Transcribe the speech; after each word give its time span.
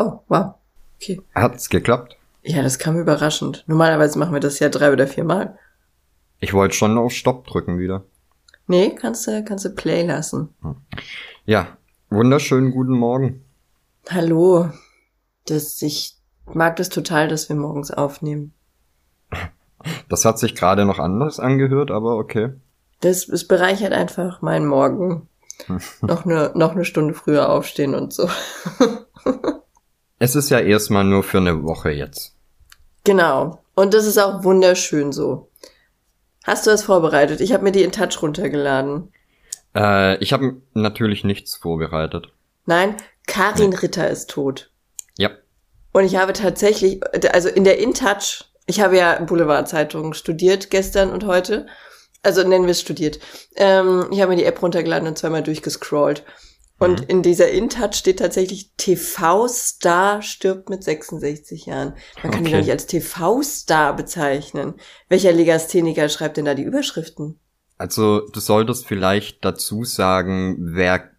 Oh, 0.00 0.22
wow. 0.28 0.54
Okay. 0.96 1.20
Hat's 1.34 1.68
geklappt? 1.68 2.16
Ja, 2.42 2.62
das 2.62 2.78
kam 2.78 2.98
überraschend. 2.98 3.64
Normalerweise 3.66 4.18
machen 4.18 4.32
wir 4.32 4.40
das 4.40 4.58
ja 4.58 4.70
drei 4.70 4.92
oder 4.92 5.06
vier 5.06 5.24
Mal. 5.24 5.58
Ich 6.38 6.54
wollte 6.54 6.74
schon 6.74 6.96
auf 6.96 7.12
Stopp 7.12 7.46
drücken 7.46 7.78
wieder. 7.78 8.04
Nee, 8.66 8.94
kannst 8.94 9.26
du, 9.26 9.44
kannst 9.44 9.66
du 9.66 9.70
Play 9.70 10.06
lassen. 10.06 10.54
Ja, 11.44 11.76
wunderschönen 12.08 12.70
guten 12.70 12.94
Morgen. 12.94 13.44
Hallo. 14.08 14.70
Das, 15.46 15.82
ich 15.82 16.16
mag 16.46 16.76
das 16.76 16.88
total, 16.88 17.28
dass 17.28 17.50
wir 17.50 17.56
morgens 17.56 17.90
aufnehmen. 17.90 18.54
Das 20.10 20.26
hat 20.26 20.38
sich 20.38 20.54
gerade 20.54 20.84
noch 20.84 20.98
anders 20.98 21.40
angehört, 21.40 21.90
aber 21.90 22.16
okay. 22.16 22.52
Das, 23.00 23.26
es 23.30 23.48
bereichert 23.48 23.94
einfach 23.94 24.42
meinen 24.42 24.66
Morgen. 24.66 25.26
noch 26.02 26.26
eine, 26.26 26.52
noch 26.54 26.72
eine 26.72 26.84
Stunde 26.84 27.14
früher 27.14 27.48
aufstehen 27.48 27.94
und 27.94 28.12
so. 28.12 28.28
Es 30.20 30.36
ist 30.36 30.50
ja 30.50 30.60
erstmal 30.60 31.02
nur 31.02 31.22
für 31.22 31.38
eine 31.38 31.64
Woche 31.64 31.90
jetzt. 31.90 32.36
Genau. 33.04 33.64
Und 33.74 33.94
das 33.94 34.06
ist 34.06 34.18
auch 34.18 34.44
wunderschön 34.44 35.12
so. 35.12 35.48
Hast 36.44 36.66
du 36.66 36.70
was 36.70 36.84
vorbereitet? 36.84 37.40
Ich 37.40 37.52
habe 37.54 37.64
mir 37.64 37.72
die 37.72 37.82
in 37.82 37.90
Touch 37.90 38.22
runtergeladen. 38.22 39.12
Äh, 39.74 40.16
ich 40.22 40.34
habe 40.34 40.60
natürlich 40.74 41.24
nichts 41.24 41.56
vorbereitet. 41.56 42.28
Nein, 42.66 42.96
Karin 43.26 43.72
Ritter 43.72 44.10
ist 44.10 44.28
tot. 44.28 44.70
Ja. 45.16 45.30
Und 45.92 46.04
ich 46.04 46.16
habe 46.16 46.34
tatsächlich, 46.34 47.00
also 47.32 47.48
in 47.48 47.64
der 47.64 47.78
InTouch, 47.78 48.44
ich 48.66 48.80
habe 48.80 48.98
ja 48.98 49.20
Boulevardzeitung 49.20 50.12
studiert 50.12 50.70
gestern 50.70 51.10
und 51.10 51.24
heute. 51.24 51.66
Also 52.22 52.46
nennen 52.46 52.66
wir 52.66 52.72
es 52.72 52.82
studiert. 52.82 53.18
Ähm, 53.56 54.06
ich 54.10 54.20
habe 54.20 54.32
mir 54.32 54.36
die 54.36 54.44
App 54.44 54.60
runtergeladen 54.60 55.08
und 55.08 55.16
zweimal 55.16 55.42
durchgescrollt. 55.42 56.24
Und 56.80 57.00
Mhm. 57.02 57.06
in 57.08 57.22
dieser 57.22 57.50
InTouch 57.50 57.92
steht 57.94 58.18
tatsächlich 58.18 58.72
TV-Star 58.76 60.22
stirbt 60.22 60.68
mit 60.70 60.82
66 60.82 61.66
Jahren. 61.66 61.94
Man 62.22 62.32
kann 62.32 62.42
die 62.44 62.48
Okay. 62.50 62.52
doch 62.52 62.60
nicht 62.64 62.70
als 62.72 62.86
TV-Star 62.86 63.94
bezeichnen. 63.94 64.74
Welcher 65.08 65.32
Legastheniker 65.32 66.08
schreibt 66.08 66.36
denn 66.38 66.46
da 66.46 66.54
die 66.54 66.62
Überschriften? 66.64 67.38
Also 67.78 68.20
du 68.32 68.40
solltest 68.40 68.86
vielleicht 68.86 69.44
dazu 69.44 69.84
sagen, 69.84 70.56
wer 70.60 71.10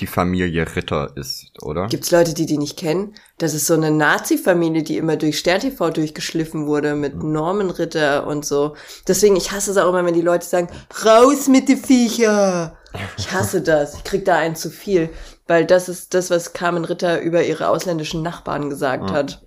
die 0.00 0.06
Familie 0.06 0.64
Ritter 0.76 1.12
ist, 1.16 1.52
oder? 1.62 1.86
Gibt's 1.88 2.10
Leute, 2.10 2.32
die 2.32 2.46
die 2.46 2.56
nicht 2.56 2.78
kennen? 2.78 3.14
Das 3.36 3.52
ist 3.52 3.66
so 3.66 3.74
eine 3.74 3.90
Nazi-Familie, 3.90 4.82
die 4.82 4.96
immer 4.96 5.16
durch 5.16 5.38
Stern 5.38 5.60
TV 5.60 5.90
durchgeschliffen 5.90 6.66
wurde 6.66 6.94
mit 6.94 7.16
Mhm. 7.22 7.32
Normenritter 7.32 8.26
und 8.26 8.46
so. 8.46 8.74
Deswegen, 9.06 9.36
ich 9.36 9.52
hasse 9.52 9.70
es 9.72 9.76
auch 9.76 9.90
immer, 9.90 10.04
wenn 10.06 10.14
die 10.14 10.22
Leute 10.22 10.46
sagen, 10.46 10.68
raus 11.04 11.48
mit 11.48 11.68
die 11.68 11.76
Viecher. 11.76 12.78
Ich 13.16 13.32
hasse 13.32 13.62
das. 13.62 13.94
Ich 13.94 14.04
krieg 14.04 14.24
da 14.24 14.36
einen 14.36 14.56
zu 14.56 14.70
viel. 14.70 15.10
Weil 15.46 15.64
das 15.66 15.88
ist 15.88 16.14
das, 16.14 16.30
was 16.30 16.52
Carmen 16.52 16.84
Ritter 16.84 17.20
über 17.20 17.44
ihre 17.44 17.68
ausländischen 17.68 18.22
Nachbarn 18.22 18.70
gesagt 18.70 19.10
Ja. 19.10 19.16
hat. 19.16 19.42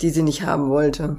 Die 0.00 0.10
sie 0.10 0.22
nicht 0.22 0.42
haben 0.42 0.70
wollte. 0.70 1.18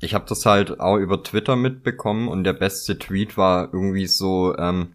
Ich 0.00 0.14
habe 0.14 0.26
das 0.28 0.44
halt 0.44 0.80
auch 0.80 0.96
über 0.96 1.22
Twitter 1.22 1.56
mitbekommen 1.56 2.28
und 2.28 2.44
der 2.44 2.52
beste 2.52 2.98
Tweet 2.98 3.36
war 3.38 3.72
irgendwie 3.72 4.06
so, 4.06 4.54
ähm, 4.58 4.92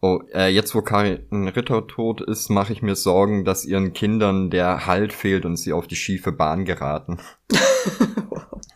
oh, 0.00 0.20
äh, 0.32 0.48
jetzt 0.48 0.74
wo 0.74 0.80
Karin 0.80 1.48
Ritter 1.48 1.86
tot 1.86 2.22
ist, 2.22 2.48
mache 2.48 2.72
ich 2.72 2.80
mir 2.80 2.96
Sorgen, 2.96 3.44
dass 3.44 3.66
ihren 3.66 3.92
Kindern 3.92 4.48
der 4.48 4.86
Halt 4.86 5.12
fehlt 5.12 5.44
und 5.44 5.56
sie 5.56 5.72
auf 5.74 5.86
die 5.86 5.96
schiefe 5.96 6.32
Bahn 6.32 6.64
geraten. 6.64 7.18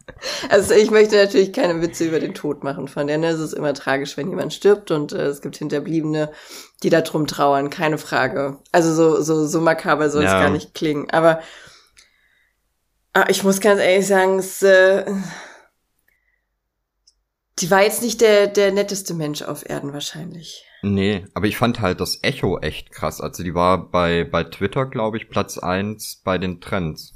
Also 0.49 0.75
ich 0.75 0.91
möchte 0.91 1.17
natürlich 1.17 1.53
keine 1.53 1.81
Witze 1.83 2.05
über 2.07 2.21
den 2.21 2.35
Tod 2.35 2.65
machen 2.65 2.89
von 2.89 3.07
der. 3.07 3.19
Ne? 3.19 3.29
Es 3.29 3.41
ist 3.41 3.53
immer 3.53 3.75
tragisch, 3.75 4.17
wenn 4.17 4.29
jemand 4.31 4.53
stirbt 4.55 4.91
und 4.91 5.13
äh, 5.13 5.27
es 5.27 5.41
gibt 5.41 5.57
Hinterbliebene, 5.57 6.33
die 6.83 6.91
da 6.91 7.01
drum 7.01 7.27
trauern, 7.27 7.71
keine 7.71 7.99
Frage. 7.99 8.59
Also 8.73 8.95
so 8.95 9.21
so 9.23 9.47
so 9.47 9.61
makaber 9.61 10.11
soll 10.11 10.25
es 10.25 10.31
Ja. 10.33 10.41
gar 10.41 10.51
nicht 10.51 10.75
klingen. 10.75 11.11
Aber 11.11 11.41
ah, 13.13 13.27
ich 13.29 13.45
muss 13.45 13.61
ganz 13.61 13.81
ehrlich 13.81 14.07
sagen, 14.07 14.39
es, 14.39 14.63
äh, 14.63 15.05
die 17.61 17.71
war 17.71 17.83
jetzt 17.83 18.03
nicht 18.03 18.21
der 18.21 18.47
der 18.49 18.73
netteste 18.73 19.15
Mensch 19.15 19.43
auf 19.43 19.69
Erden 19.69 19.93
wahrscheinlich. 19.93 20.65
Nee, 20.83 21.27
aber 21.33 21.47
ich 21.47 21.57
fand 21.57 21.81
halt 21.81 22.01
das 22.01 22.19
Echo 22.23 22.59
echt 22.59 22.91
krass. 22.91 23.21
Also 23.21 23.43
die 23.43 23.55
war 23.55 23.91
bei, 23.91 24.25
bei 24.25 24.45
Twitter, 24.45 24.85
glaube 24.85 25.17
ich, 25.17 25.31
Platz 25.31 25.57
eins 25.57 26.21
bei 26.23 26.37
den 26.37 26.61
Trends. 26.61 27.14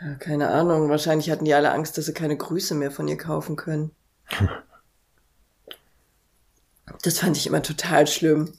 Ja, 0.00 0.14
keine 0.14 0.48
Ahnung. 0.48 0.88
Wahrscheinlich 0.88 1.30
hatten 1.30 1.44
die 1.44 1.54
alle 1.54 1.72
Angst, 1.72 1.98
dass 1.98 2.06
sie 2.06 2.14
keine 2.14 2.36
Grüße 2.36 2.74
mehr 2.74 2.90
von 2.90 3.08
ihr 3.08 3.16
kaufen 3.16 3.56
können. 3.56 3.90
Das 7.02 7.18
fand 7.20 7.36
ich 7.36 7.46
immer 7.46 7.62
total 7.62 8.06
schlimm. 8.06 8.52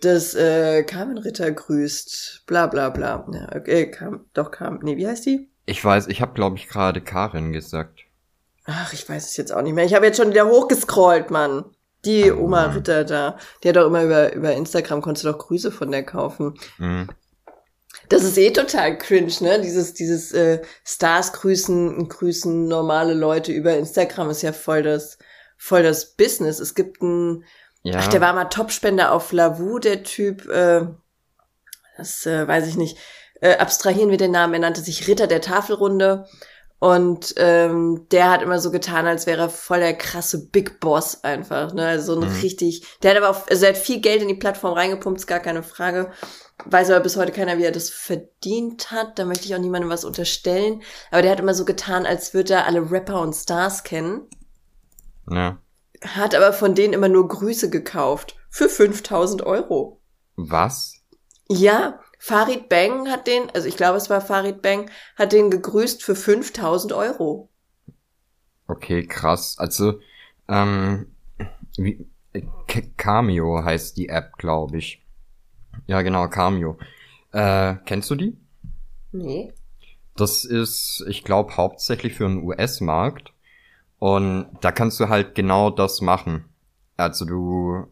Dass 0.00 0.34
äh, 0.34 0.82
Carmen 0.84 1.18
Ritter 1.18 1.50
grüßt, 1.50 2.42
bla 2.46 2.66
bla 2.66 2.90
bla. 2.90 3.26
Ja, 3.32 3.56
okay, 3.56 3.90
kam, 3.90 4.24
doch 4.34 4.50
kam. 4.50 4.80
Nee, 4.82 4.96
wie 4.96 5.06
heißt 5.06 5.24
die? 5.24 5.48
Ich 5.66 5.82
weiß, 5.82 6.08
ich 6.08 6.20
habe, 6.20 6.34
glaube 6.34 6.56
ich, 6.56 6.68
gerade 6.68 7.00
Karin 7.00 7.52
gesagt. 7.52 8.00
Ach, 8.64 8.92
ich 8.92 9.08
weiß 9.08 9.26
es 9.26 9.36
jetzt 9.36 9.52
auch 9.52 9.62
nicht 9.62 9.74
mehr. 9.74 9.84
Ich 9.84 9.94
habe 9.94 10.06
jetzt 10.06 10.16
schon 10.18 10.30
wieder 10.30 10.48
hochgescrollt, 10.48 11.30
Mann. 11.30 11.64
Die 12.04 12.30
Oh 12.30 12.44
Oma. 12.44 12.64
Ritter 12.72 13.04
da. 13.04 13.38
Die 13.62 13.68
hat 13.68 13.76
doch 13.76 13.86
immer 13.86 14.02
über, 14.02 14.32
über 14.34 14.52
Instagram, 14.52 15.00
konntest 15.00 15.24
du 15.24 15.32
doch 15.32 15.38
Grüße 15.38 15.70
von 15.70 15.90
der 15.90 16.04
kaufen. 16.04 16.58
Mhm. 16.78 17.08
Das 18.08 18.22
ist 18.22 18.36
eh 18.38 18.50
total 18.50 18.98
cringe, 18.98 19.32
ne? 19.40 19.60
Dieses, 19.60 19.94
dieses 19.94 20.32
äh, 20.32 20.60
Stars 20.84 21.32
grüßen, 21.32 22.08
grüßen 22.08 22.66
normale 22.68 23.14
Leute 23.14 23.52
über 23.52 23.76
Instagram 23.76 24.30
ist 24.30 24.42
ja 24.42 24.52
voll 24.52 24.82
das, 24.82 25.18
voll 25.56 25.82
das 25.82 26.14
Business. 26.16 26.60
Es 26.60 26.74
gibt 26.74 27.02
ein, 27.02 27.44
Ja. 27.82 27.96
ach, 27.98 28.08
der 28.08 28.20
war 28.20 28.32
mal 28.34 28.44
Topspender 28.46 29.12
auf 29.12 29.32
Lavu, 29.32 29.78
der 29.78 30.02
Typ, 30.02 30.46
äh, 30.48 30.82
das 31.96 32.26
äh, 32.26 32.46
weiß 32.46 32.66
ich 32.66 32.76
nicht. 32.76 32.98
Äh, 33.40 33.56
abstrahieren 33.56 34.10
wir 34.10 34.16
den 34.18 34.30
Namen, 34.32 34.54
er 34.54 34.60
nannte 34.60 34.80
sich 34.80 35.06
Ritter 35.08 35.26
der 35.26 35.40
Tafelrunde. 35.40 36.26
Und 36.80 37.32
ähm, 37.38 38.06
der 38.10 38.30
hat 38.30 38.42
immer 38.42 38.58
so 38.58 38.70
getan, 38.70 39.06
als 39.06 39.26
wäre 39.26 39.42
er 39.42 39.48
voll 39.48 39.78
der 39.80 39.94
krasse 39.94 40.48
Big 40.50 40.80
Boss 40.80 41.24
einfach. 41.24 41.72
Ne? 41.72 41.86
Also 41.86 42.14
so 42.14 42.20
ein 42.20 42.28
Mhm. 42.28 42.40
richtig. 42.42 42.84
Der 43.02 43.12
hat 43.12 43.16
aber 43.22 43.30
auch, 43.30 43.48
also 43.48 43.64
er 43.64 43.70
hat 43.70 43.78
viel 43.78 44.00
Geld 44.02 44.20
in 44.20 44.28
die 44.28 44.34
Plattform 44.34 44.74
reingepumpt, 44.74 45.20
ist 45.20 45.26
gar 45.26 45.40
keine 45.40 45.62
Frage. 45.62 46.10
Weiß 46.64 46.90
aber 46.90 47.00
bis 47.00 47.16
heute 47.16 47.32
keiner, 47.32 47.58
wie 47.58 47.64
er 47.64 47.72
das 47.72 47.90
verdient 47.90 48.90
hat. 48.90 49.18
Da 49.18 49.24
möchte 49.24 49.46
ich 49.46 49.54
auch 49.54 49.60
niemandem 49.60 49.90
was 49.90 50.04
unterstellen. 50.04 50.82
Aber 51.10 51.22
der 51.22 51.32
hat 51.32 51.40
immer 51.40 51.54
so 51.54 51.64
getan, 51.64 52.06
als 52.06 52.32
würde 52.32 52.54
er 52.54 52.66
alle 52.66 52.90
Rapper 52.90 53.20
und 53.20 53.34
Stars 53.34 53.82
kennen. 53.82 54.28
ja. 55.30 55.58
Hat 56.02 56.34
aber 56.34 56.52
von 56.52 56.74
denen 56.74 56.92
immer 56.92 57.08
nur 57.08 57.26
Grüße 57.26 57.70
gekauft. 57.70 58.36
Für 58.50 58.68
5000 58.68 59.42
Euro. 59.46 60.02
Was? 60.36 60.96
Ja, 61.48 61.98
Farid 62.18 62.68
Bang 62.68 63.10
hat 63.10 63.26
den, 63.26 63.50
also 63.54 63.68
ich 63.68 63.76
glaube, 63.76 63.96
es 63.96 64.10
war 64.10 64.20
Farid 64.20 64.62
Bang, 64.62 64.90
hat 65.16 65.32
den 65.32 65.50
gegrüßt 65.50 66.02
für 66.02 66.14
5000 66.14 66.92
Euro. 66.92 67.50
Okay, 68.66 69.06
krass. 69.06 69.56
Also, 69.58 70.00
ähm, 70.48 71.14
wie, 71.76 72.06
Cameo 72.96 73.62
heißt 73.62 73.96
die 73.96 74.08
App, 74.08 74.36
glaube 74.38 74.78
ich. 74.78 75.03
Ja, 75.86 76.02
genau, 76.02 76.28
Cameo. 76.28 76.78
Äh, 77.32 77.76
kennst 77.84 78.10
du 78.10 78.14
die? 78.14 78.36
Nee. 79.12 79.52
Das 80.16 80.44
ist, 80.44 81.04
ich 81.08 81.24
glaube, 81.24 81.56
hauptsächlich 81.56 82.14
für 82.14 82.28
den 82.28 82.42
US-Markt. 82.42 83.32
Und 83.98 84.46
da 84.60 84.70
kannst 84.70 85.00
du 85.00 85.08
halt 85.08 85.34
genau 85.34 85.70
das 85.70 86.00
machen. 86.00 86.44
Also 86.96 87.24
du 87.24 87.86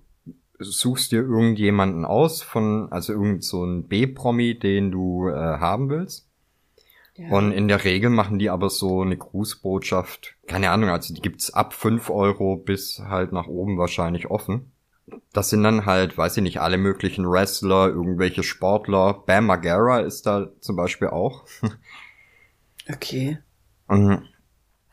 suchst 0.59 1.13
dir 1.13 1.23
irgendjemanden 1.23 2.05
aus 2.05 2.43
von, 2.43 2.91
also 2.93 3.13
irgend 3.13 3.45
so 3.45 3.65
ein 3.65 3.89
B-Promi, 3.89 4.59
den 4.59 4.91
du 4.91 5.29
äh, 5.29 5.35
haben 5.35 5.89
willst. 5.89 6.29
Ja. 7.17 7.31
Und 7.31 7.53
in 7.53 7.69
der 7.69 7.85
Regel 7.85 8.11
machen 8.11 8.39
die 8.39 8.49
aber 8.49 8.71
so 8.71 9.03
eine 9.03 9.17
Grußbotschaft, 9.17 10.37
keine 10.47 10.71
Ahnung, 10.71 10.91
also 10.91 11.13
die 11.13 11.21
gibt's 11.21 11.53
ab 11.53 11.75
5 11.75 12.09
Euro 12.11 12.57
bis 12.57 13.01
halt 13.01 13.33
nach 13.33 13.49
oben 13.49 13.77
wahrscheinlich 13.77 14.31
offen. 14.31 14.72
Das 15.33 15.51
sind 15.51 15.63
dann 15.63 15.87
halt, 15.87 16.17
weiß 16.19 16.37
ich 16.37 16.43
nicht, 16.43 16.61
alle 16.61 16.79
möglichen 16.79 17.29
Wrestler, 17.29 17.89
irgendwelche 17.89 18.43
Sportler. 18.43 19.23
Bam 19.27 19.47
Margera 19.47 20.01
ist 20.01 20.27
da 20.27 20.49
zum 20.61 20.77
Beispiel 20.77 21.09
auch. 21.09 21.45
okay. 22.93 23.39
Und, 23.89 24.29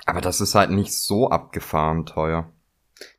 aber 0.05 0.21
das 0.21 0.41
ist 0.41 0.55
halt 0.55 0.71
nicht 0.71 0.93
so 0.93 1.29
abgefahren 1.29 2.05
teuer. 2.05 2.51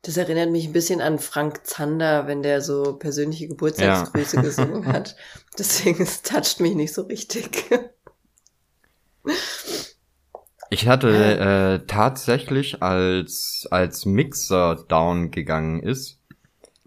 Das 0.03 0.17
erinnert 0.17 0.51
mich 0.51 0.67
ein 0.67 0.73
bisschen 0.73 1.01
an 1.01 1.19
Frank 1.19 1.65
Zander, 1.65 2.27
wenn 2.27 2.43
der 2.43 2.61
so 2.61 2.97
persönliche 2.97 3.47
Geburtstagsgrüße 3.47 4.37
Ja. 4.37 4.41
gesungen 4.43 4.87
hat. 4.87 5.15
Deswegen, 5.57 6.03
es 6.03 6.21
toucht 6.21 6.59
mich 6.59 6.75
nicht 6.75 6.93
so 6.93 7.03
richtig. 7.03 7.65
Ich 10.73 10.87
hatte 10.87 11.09
äh, 11.81 11.85
tatsächlich, 11.85 12.81
als, 12.81 13.67
als 13.71 14.05
Mixer 14.05 14.85
down 14.87 15.29
gegangen 15.29 15.83
ist, 15.83 16.20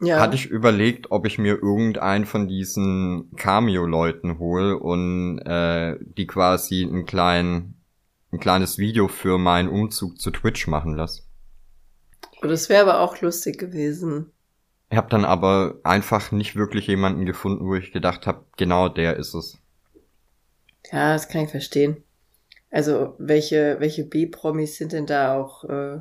ja. 0.01 0.21
hatte 0.21 0.35
ich 0.35 0.47
überlegt, 0.47 1.11
ob 1.11 1.27
ich 1.27 1.39
mir 1.39 1.55
irgendeinen 1.55 2.27
von 2.27 2.49
diesen 2.49 3.31
Cameo-Leuten 3.37 4.39
hole 4.39 4.79
und 4.79 5.39
äh, 5.41 5.97
die 6.01 6.27
quasi 6.27 6.83
ein, 6.83 7.07
klein, 7.07 7.75
ein 8.33 8.41
kleines 8.41 8.79
Video 8.79 9.09
für 9.09 9.39
meinen 9.39 9.69
Umzug 9.69 10.21
zu 10.21 10.31
Twitch 10.31 10.67
machen 10.67 10.95
lasse. 10.95 11.23
Und 12.43 12.49
das 12.51 12.69
wäre 12.69 12.83
aber 12.83 13.01
auch 13.01 13.21
lustig 13.21 13.59
gewesen. 13.59 14.31
Ich 14.91 14.97
habe 14.97 15.09
dann 15.09 15.25
aber 15.25 15.81
einfach 15.83 16.31
nicht 16.31 16.57
wirklich 16.57 16.87
jemanden 16.87 17.27
gefunden, 17.27 17.67
wo 17.67 17.75
ich 17.75 17.93
gedacht 17.93 18.27
habe, 18.27 18.45
genau 18.57 18.89
der 18.89 19.17
ist 19.17 19.35
es. 19.35 19.59
Ja, 20.93 21.15
das 21.15 21.29
kann 21.29 21.45
ich 21.45 21.51
verstehen. 21.51 22.05
Also, 22.71 23.15
welche, 23.19 23.77
welche 23.79 24.05
B-Promis 24.05 24.77
sind 24.77 24.93
denn 24.93 25.07
da 25.07 25.37
auch 25.37 25.65
äh, 25.65 26.01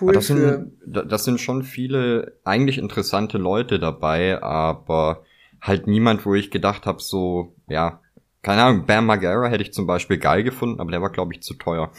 cool 0.00 0.12
das 0.12 0.26
für? 0.26 0.70
Sind, 0.84 1.10
das 1.10 1.24
sind 1.24 1.40
schon 1.40 1.62
viele 1.62 2.38
eigentlich 2.44 2.78
interessante 2.78 3.38
Leute 3.38 3.78
dabei, 3.78 4.42
aber 4.42 5.24
halt 5.60 5.86
niemand, 5.86 6.26
wo 6.26 6.34
ich 6.34 6.50
gedacht 6.50 6.86
habe, 6.86 7.00
so, 7.00 7.54
ja, 7.68 8.00
keine 8.42 8.62
Ahnung, 8.62 8.86
Bam 8.86 9.06
Margera 9.06 9.48
hätte 9.48 9.62
ich 9.62 9.72
zum 9.72 9.86
Beispiel 9.86 10.18
geil 10.18 10.42
gefunden, 10.42 10.80
aber 10.80 10.90
der 10.90 11.00
war, 11.00 11.10
glaube 11.10 11.32
ich, 11.32 11.42
zu 11.42 11.54
teuer. 11.54 11.92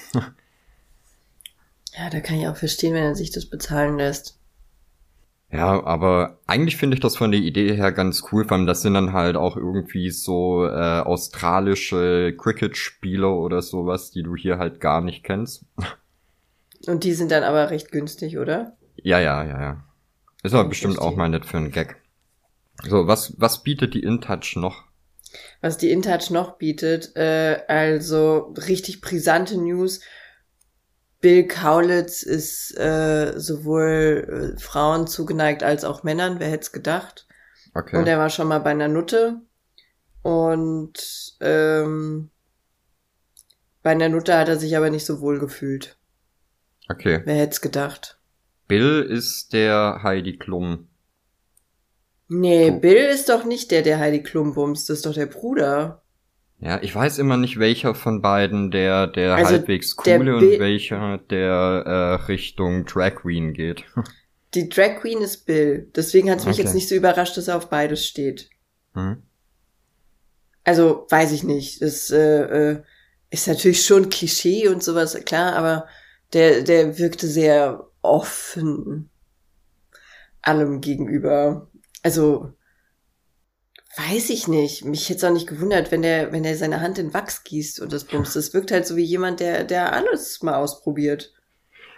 ja, 1.98 2.10
da 2.10 2.20
kann 2.20 2.38
ich 2.38 2.48
auch 2.48 2.58
verstehen, 2.58 2.94
wenn 2.94 3.04
er 3.04 3.16
sich 3.16 3.32
das 3.32 3.46
bezahlen 3.46 3.98
lässt. 3.98 4.38
Ja, 5.54 5.86
aber 5.86 6.40
eigentlich 6.48 6.78
finde 6.78 6.96
ich 6.96 7.00
das 7.00 7.16
von 7.16 7.32
der 7.32 7.40
Idee 7.40 7.76
her 7.76 7.92
ganz 7.92 8.24
cool, 8.32 8.44
vor 8.44 8.58
allem 8.58 8.66
das 8.66 8.82
sind 8.82 8.96
dann 8.96 9.14
halt 9.14 9.36
auch 9.36 9.56
irgendwie 9.56 10.10
so 10.10 10.66
äh, 10.66 11.00
australische 11.00 12.36
Cricket-Spieler 12.36 13.32
oder 13.32 13.62
sowas, 13.62 14.10
die 14.10 14.24
du 14.24 14.36
hier 14.36 14.58
halt 14.58 14.82
gar 14.82 15.00
nicht 15.00 15.24
kennst. 15.24 15.66
Und 16.88 17.04
die 17.04 17.14
sind 17.14 17.32
dann 17.32 17.44
aber 17.44 17.70
recht 17.70 17.92
günstig, 17.92 18.38
oder? 18.38 18.78
Ja, 18.96 19.20
ja, 19.20 19.44
ja, 19.44 19.62
ja. 19.62 19.84
Ist 20.44 20.54
aber 20.54 20.68
bestimmt 20.68 21.00
auch 21.00 21.16
mal 21.16 21.30
nett 21.30 21.46
für 21.46 21.58
einen 21.58 21.72
Gag. 21.72 21.96
So, 22.84 23.08
was, 23.08 23.34
was 23.38 23.64
bietet 23.64 23.94
die 23.94 24.04
InTouch 24.04 24.56
noch? 24.56 24.84
Was 25.62 25.78
die 25.78 25.92
InTouch 25.92 26.30
noch 26.32 26.58
bietet, 26.58 27.16
äh, 27.16 27.62
also 27.68 28.54
richtig 28.58 29.02
brisante 29.02 29.58
News 29.58 30.02
Bill 31.24 31.48
Kaulitz 31.48 32.22
ist 32.22 32.78
äh, 32.78 33.40
sowohl 33.40 34.56
äh, 34.58 34.60
Frauen 34.60 35.08
zugeneigt 35.08 35.64
als 35.64 35.86
auch 35.86 36.04
Männern, 36.04 36.42
wer 36.42 36.50
hätte 36.50 36.64
es 36.64 36.74
gedacht. 36.74 37.28
Okay. 37.74 37.98
Und 37.98 38.08
er 38.08 38.20
war 38.20 38.30
schon 38.30 38.50
mal 38.50 38.60
bei 38.60 38.72
einer 38.72 38.90
Nutte. 38.90 39.40
Und 40.22 41.38
ähm, 41.40 42.30
bei 43.84 43.92
einer 43.92 44.10
Nutte 44.10 44.38
hat 44.38 44.50
er 44.50 44.58
sich 44.58 44.76
aber 44.76 44.90
nicht 44.90 45.06
so 45.06 45.22
wohl 45.22 45.40
gefühlt. 45.40 45.98
Okay. 46.90 47.22
Wer 47.26 47.36
hätte 47.36 47.54
es 47.54 47.62
gedacht? 47.62 48.18
Bill 48.68 49.02
ist 49.02 49.54
der 49.54 50.02
Heidi 50.04 50.38
Klum. 50.38 50.88
Nee, 52.28 52.72
oh. 52.72 52.80
Bill 52.80 52.98
ist 52.98 53.30
doch 53.30 53.46
nicht 53.46 53.72
der, 53.72 53.82
der 53.82 54.00
Heidi 54.00 54.24
Klum 54.24 54.54
bumst, 54.54 54.90
das 54.90 54.98
ist 54.98 55.06
doch 55.06 55.14
der 55.14 55.28
Bruder. 55.28 56.04
Ja, 56.60 56.82
ich 56.82 56.96
weiß 56.96 57.18
immer 57.18 57.36
nicht, 57.36 57.60
welcher 57.60 57.94
von 57.94 58.22
beiden 58.22 58.72
der, 58.72 59.08
der 59.08 59.36
also 59.36 59.52
halbwegs 59.52 59.96
coole 59.98 60.38
und 60.38 60.60
welcher 60.60 61.18
der 61.30 61.84
äh, 61.86 62.26
Richtung 62.26 62.86
Drag 62.86 63.16
Queen 63.16 63.54
geht. 63.54 63.84
Die 64.54 64.70
Drag 64.70 65.02
Queen 65.02 65.20
ist 65.20 65.46
Bill. 65.46 65.90
Deswegen 65.96 66.30
hat 66.30 66.40
es 66.40 66.46
mich 66.46 66.56
okay. 66.56 66.64
jetzt 66.64 66.76
nicht 66.76 66.88
so 66.88 66.96
überrascht, 66.96 67.36
dass 67.36 67.48
er 67.48 67.58
auf 67.58 67.70
beides 67.70 68.06
steht. 68.06 68.50
Hm. 68.94 69.24
Also, 70.64 71.08
weiß 71.10 71.32
ich 71.34 71.44
nicht. 71.44 71.82
Das 71.82 72.12
äh, 72.12 72.72
äh, 72.72 72.84
ist 73.30 73.48
natürlich 73.48 73.84
schon 73.84 74.10
Klischee 74.10 74.68
und 74.70 74.84
sowas, 74.84 75.20
klar, 75.26 75.56
aber 75.56 75.88
der, 76.34 76.64
der 76.64 76.98
wirkte 76.98 77.28
sehr 77.28 77.88
offen 78.02 79.10
allem 80.42 80.82
gegenüber. 80.82 81.70
Also, 82.02 82.54
Weiß 83.96 84.32
ich 84.32 84.48
nicht. 84.48 84.86
Mich 84.86 85.08
hätte 85.10 85.18
es 85.18 85.24
auch 85.24 85.34
nicht 85.34 85.48
gewundert, 85.48 85.92
wenn 85.92 86.02
der, 86.02 86.32
wenn 86.32 86.42
der 86.42 86.58
seine 86.58 86.82
Hand 86.82 86.98
in 86.98 87.14
Wachs 87.14 87.44
gießt 87.44 87.80
und 87.80 87.94
das 87.94 88.06
bumst. 88.06 88.36
Das 88.36 88.54
wirkt 88.54 88.72
halt 88.72 88.88
so 88.88 88.96
wie 88.96 89.04
jemand, 89.04 89.40
der, 89.40 89.64
der 89.66 89.94
alles 89.94 90.42
mal 90.42 90.56
ausprobiert. 90.56 91.32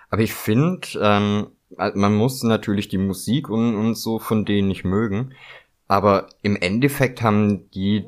Aber 0.09 0.21
ich 0.21 0.33
finde, 0.33 0.87
ähm, 1.01 1.47
man 1.69 2.15
muss 2.15 2.43
natürlich 2.43 2.89
die 2.89 2.97
Musik 2.97 3.49
und, 3.49 3.75
und 3.75 3.95
so 3.95 4.19
von 4.19 4.43
denen 4.43 4.67
nicht 4.67 4.83
mögen. 4.83 5.33
Aber 5.87 6.27
im 6.41 6.57
Endeffekt 6.57 7.21
haben 7.21 7.69
die, 7.71 8.05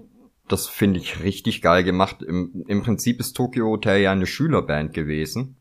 das 0.50 0.68
finde 0.68 1.00
ich 1.00 1.24
richtig 1.24 1.62
geil 1.62 1.86
gemacht. 1.86 2.22
Im, 2.22 2.66
Im 2.68 2.84
Prinzip 2.84 3.22
ist 3.22 3.38
Tokyo 3.38 3.68
Hotel 3.68 4.02
ja 4.02 4.12
eine 4.12 4.26
Schülerband 4.26 4.94
gewesen. 4.94 5.57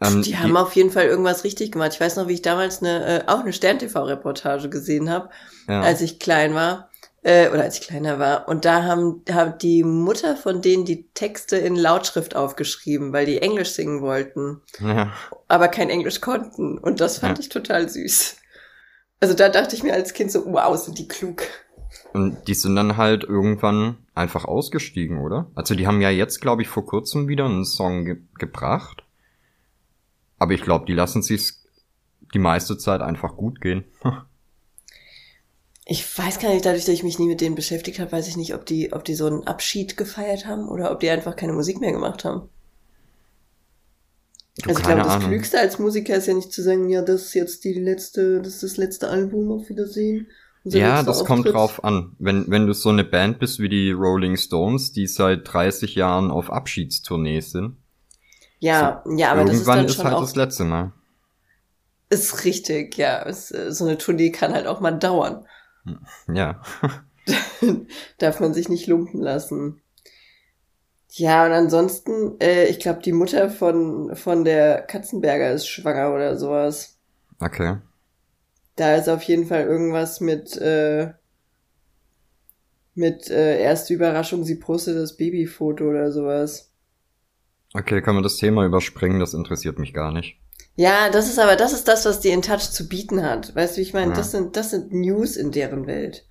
Ähm, 0.00 0.22
die, 0.22 0.30
die 0.30 0.38
haben 0.38 0.56
auf 0.56 0.74
jeden 0.76 0.90
Fall 0.90 1.06
irgendwas 1.06 1.44
richtig 1.44 1.72
gemacht. 1.72 1.92
Ich 1.94 2.00
weiß 2.00 2.16
noch, 2.16 2.28
wie 2.28 2.34
ich 2.34 2.42
damals 2.42 2.82
eine, 2.82 3.24
äh, 3.24 3.28
auch 3.28 3.40
eine 3.40 3.52
Stern-TV-Reportage 3.52 4.68
gesehen 4.68 5.10
habe, 5.10 5.30
ja. 5.68 5.80
als 5.80 6.00
ich 6.00 6.18
klein 6.18 6.54
war 6.54 6.88
äh, 7.22 7.48
oder 7.50 7.62
als 7.62 7.78
ich 7.78 7.86
kleiner 7.86 8.18
war. 8.18 8.48
Und 8.48 8.64
da 8.64 8.84
haben, 8.84 9.22
haben 9.30 9.58
die 9.58 9.82
Mutter 9.82 10.36
von 10.36 10.62
denen 10.62 10.84
die 10.84 11.08
Texte 11.12 11.56
in 11.56 11.76
Lautschrift 11.76 12.36
aufgeschrieben, 12.36 13.12
weil 13.12 13.26
die 13.26 13.42
Englisch 13.42 13.70
singen 13.70 14.00
wollten, 14.00 14.62
ja. 14.80 15.12
aber 15.48 15.68
kein 15.68 15.90
Englisch 15.90 16.20
konnten. 16.20 16.78
Und 16.78 17.00
das 17.00 17.18
fand 17.18 17.38
ja. 17.38 17.42
ich 17.42 17.48
total 17.48 17.88
süß. 17.88 18.36
Also 19.20 19.34
da 19.34 19.48
dachte 19.48 19.74
ich 19.74 19.82
mir 19.82 19.94
als 19.94 20.14
Kind 20.14 20.30
so, 20.30 20.44
wow, 20.46 20.76
sind 20.76 20.98
die 20.98 21.08
klug. 21.08 21.42
Und 22.12 22.46
die 22.46 22.54
sind 22.54 22.76
dann 22.76 22.96
halt 22.96 23.24
irgendwann 23.24 23.98
einfach 24.14 24.44
ausgestiegen, 24.44 25.18
oder? 25.18 25.50
Also 25.54 25.74
die 25.74 25.86
haben 25.86 26.00
ja 26.00 26.10
jetzt, 26.10 26.40
glaube 26.40 26.62
ich, 26.62 26.68
vor 26.68 26.86
kurzem 26.86 27.28
wieder 27.28 27.44
einen 27.44 27.64
Song 27.64 28.04
ge 28.04 28.18
gebracht. 28.38 29.04
Aber 30.38 30.52
ich 30.52 30.62
glaube, 30.62 30.86
die 30.86 30.94
lassen 30.94 31.22
sich 31.22 31.52
die 32.34 32.38
meiste 32.38 32.78
Zeit 32.78 33.00
einfach 33.00 33.36
gut 33.36 33.60
gehen. 33.60 33.84
ich 35.84 36.18
weiß 36.18 36.38
gar 36.38 36.52
nicht, 36.52 36.64
dadurch, 36.64 36.84
dass 36.84 36.94
ich 36.94 37.02
mich 37.02 37.18
nie 37.18 37.26
mit 37.26 37.40
denen 37.40 37.54
beschäftigt 37.54 37.98
habe, 37.98 38.12
weiß 38.12 38.28
ich 38.28 38.36
nicht, 38.36 38.54
ob 38.54 38.66
die, 38.66 38.92
ob 38.92 39.04
die 39.04 39.14
so 39.14 39.26
einen 39.26 39.46
Abschied 39.46 39.96
gefeiert 39.96 40.46
haben 40.46 40.68
oder 40.68 40.92
ob 40.92 41.00
die 41.00 41.10
einfach 41.10 41.36
keine 41.36 41.52
Musik 41.52 41.80
mehr 41.80 41.92
gemacht 41.92 42.24
haben. 42.24 42.48
Du, 44.58 44.70
also 44.70 44.80
ich 44.80 44.86
glaube, 44.86 45.02
das 45.02 45.08
Ahnung. 45.08 45.28
Klügste 45.28 45.60
als 45.60 45.78
Musiker 45.78 46.16
ist 46.16 46.26
ja 46.26 46.34
nicht 46.34 46.52
zu 46.52 46.62
sagen, 46.62 46.88
ja, 46.88 47.02
das 47.02 47.26
ist 47.26 47.34
jetzt 47.34 47.64
die 47.64 47.74
letzte, 47.74 48.42
das 48.42 48.54
ist 48.54 48.62
das 48.64 48.76
letzte 48.76 49.08
Album, 49.08 49.52
auf 49.52 49.68
Wiedersehen. 49.68 50.26
Ja, 50.64 51.02
das 51.02 51.20
Auftritt. 51.20 51.26
kommt 51.26 51.54
drauf 51.54 51.84
an. 51.84 52.16
Wenn, 52.18 52.50
wenn 52.50 52.66
du 52.66 52.74
so 52.74 52.88
eine 52.90 53.04
Band 53.04 53.38
bist 53.38 53.60
wie 53.60 53.68
die 53.68 53.92
Rolling 53.92 54.36
Stones, 54.36 54.92
die 54.92 55.06
seit 55.06 55.50
30 55.50 55.94
Jahren 55.94 56.30
auf 56.30 56.50
Abschiedstournee 56.50 57.40
sind. 57.40 57.76
Ja, 58.60 59.02
so, 59.04 59.12
ja, 59.16 59.32
aber 59.32 59.44
das 59.44 59.56
ist 59.56 59.68
dann 59.68 59.84
ist 59.84 60.02
halt 60.02 60.20
das 60.20 60.36
letzte 60.36 60.64
Mal. 60.64 60.92
Ist 62.10 62.44
richtig, 62.44 62.96
ja. 62.96 63.22
Es, 63.22 63.48
so 63.48 63.84
eine 63.84 63.98
Tournee 63.98 64.30
kann 64.30 64.52
halt 64.52 64.66
auch 64.66 64.80
mal 64.80 64.92
dauern. 64.92 65.46
Ja. 66.26 66.60
Darf 68.18 68.40
man 68.40 68.54
sich 68.54 68.68
nicht 68.68 68.86
lumpen 68.86 69.20
lassen. 69.20 69.80
Ja, 71.10 71.46
und 71.46 71.52
ansonsten, 71.52 72.38
äh, 72.40 72.66
ich 72.66 72.78
glaube, 72.78 73.00
die 73.02 73.12
Mutter 73.12 73.50
von, 73.50 74.14
von 74.14 74.44
der 74.44 74.82
Katzenberger 74.82 75.52
ist 75.52 75.66
schwanger 75.66 76.14
oder 76.14 76.36
sowas. 76.36 76.98
Okay. 77.40 77.78
Da 78.76 78.94
ist 78.94 79.08
auf 79.08 79.22
jeden 79.22 79.46
Fall 79.46 79.64
irgendwas 79.64 80.20
mit, 80.20 80.56
äh, 80.58 81.12
mit 82.94 83.30
äh, 83.30 83.60
erste 83.60 83.94
Überraschung, 83.94 84.44
sie 84.44 84.56
postet 84.56 84.96
das 84.96 85.16
Babyfoto 85.16 85.84
oder 85.84 86.12
sowas. 86.12 86.67
Okay, 87.74 88.00
kann 88.02 88.14
man 88.14 88.22
das 88.22 88.36
Thema 88.36 88.64
überspringen, 88.64 89.20
das 89.20 89.34
interessiert 89.34 89.78
mich 89.78 89.92
gar 89.92 90.12
nicht. 90.12 90.38
Ja, 90.76 91.10
das 91.10 91.28
ist 91.28 91.38
aber, 91.38 91.56
das 91.56 91.72
ist 91.72 91.88
das, 91.88 92.04
was 92.04 92.20
die 92.20 92.28
In 92.28 92.42
Touch 92.42 92.70
zu 92.70 92.88
bieten 92.88 93.22
hat. 93.22 93.54
Weißt 93.54 93.76
du, 93.76 93.80
ich 93.80 93.94
meine? 93.94 94.12
Ja. 94.12 94.16
Das 94.16 94.30
sind, 94.30 94.56
das 94.56 94.70
sind 94.70 94.92
News 94.92 95.36
in 95.36 95.50
deren 95.50 95.86
Welt. 95.86 96.24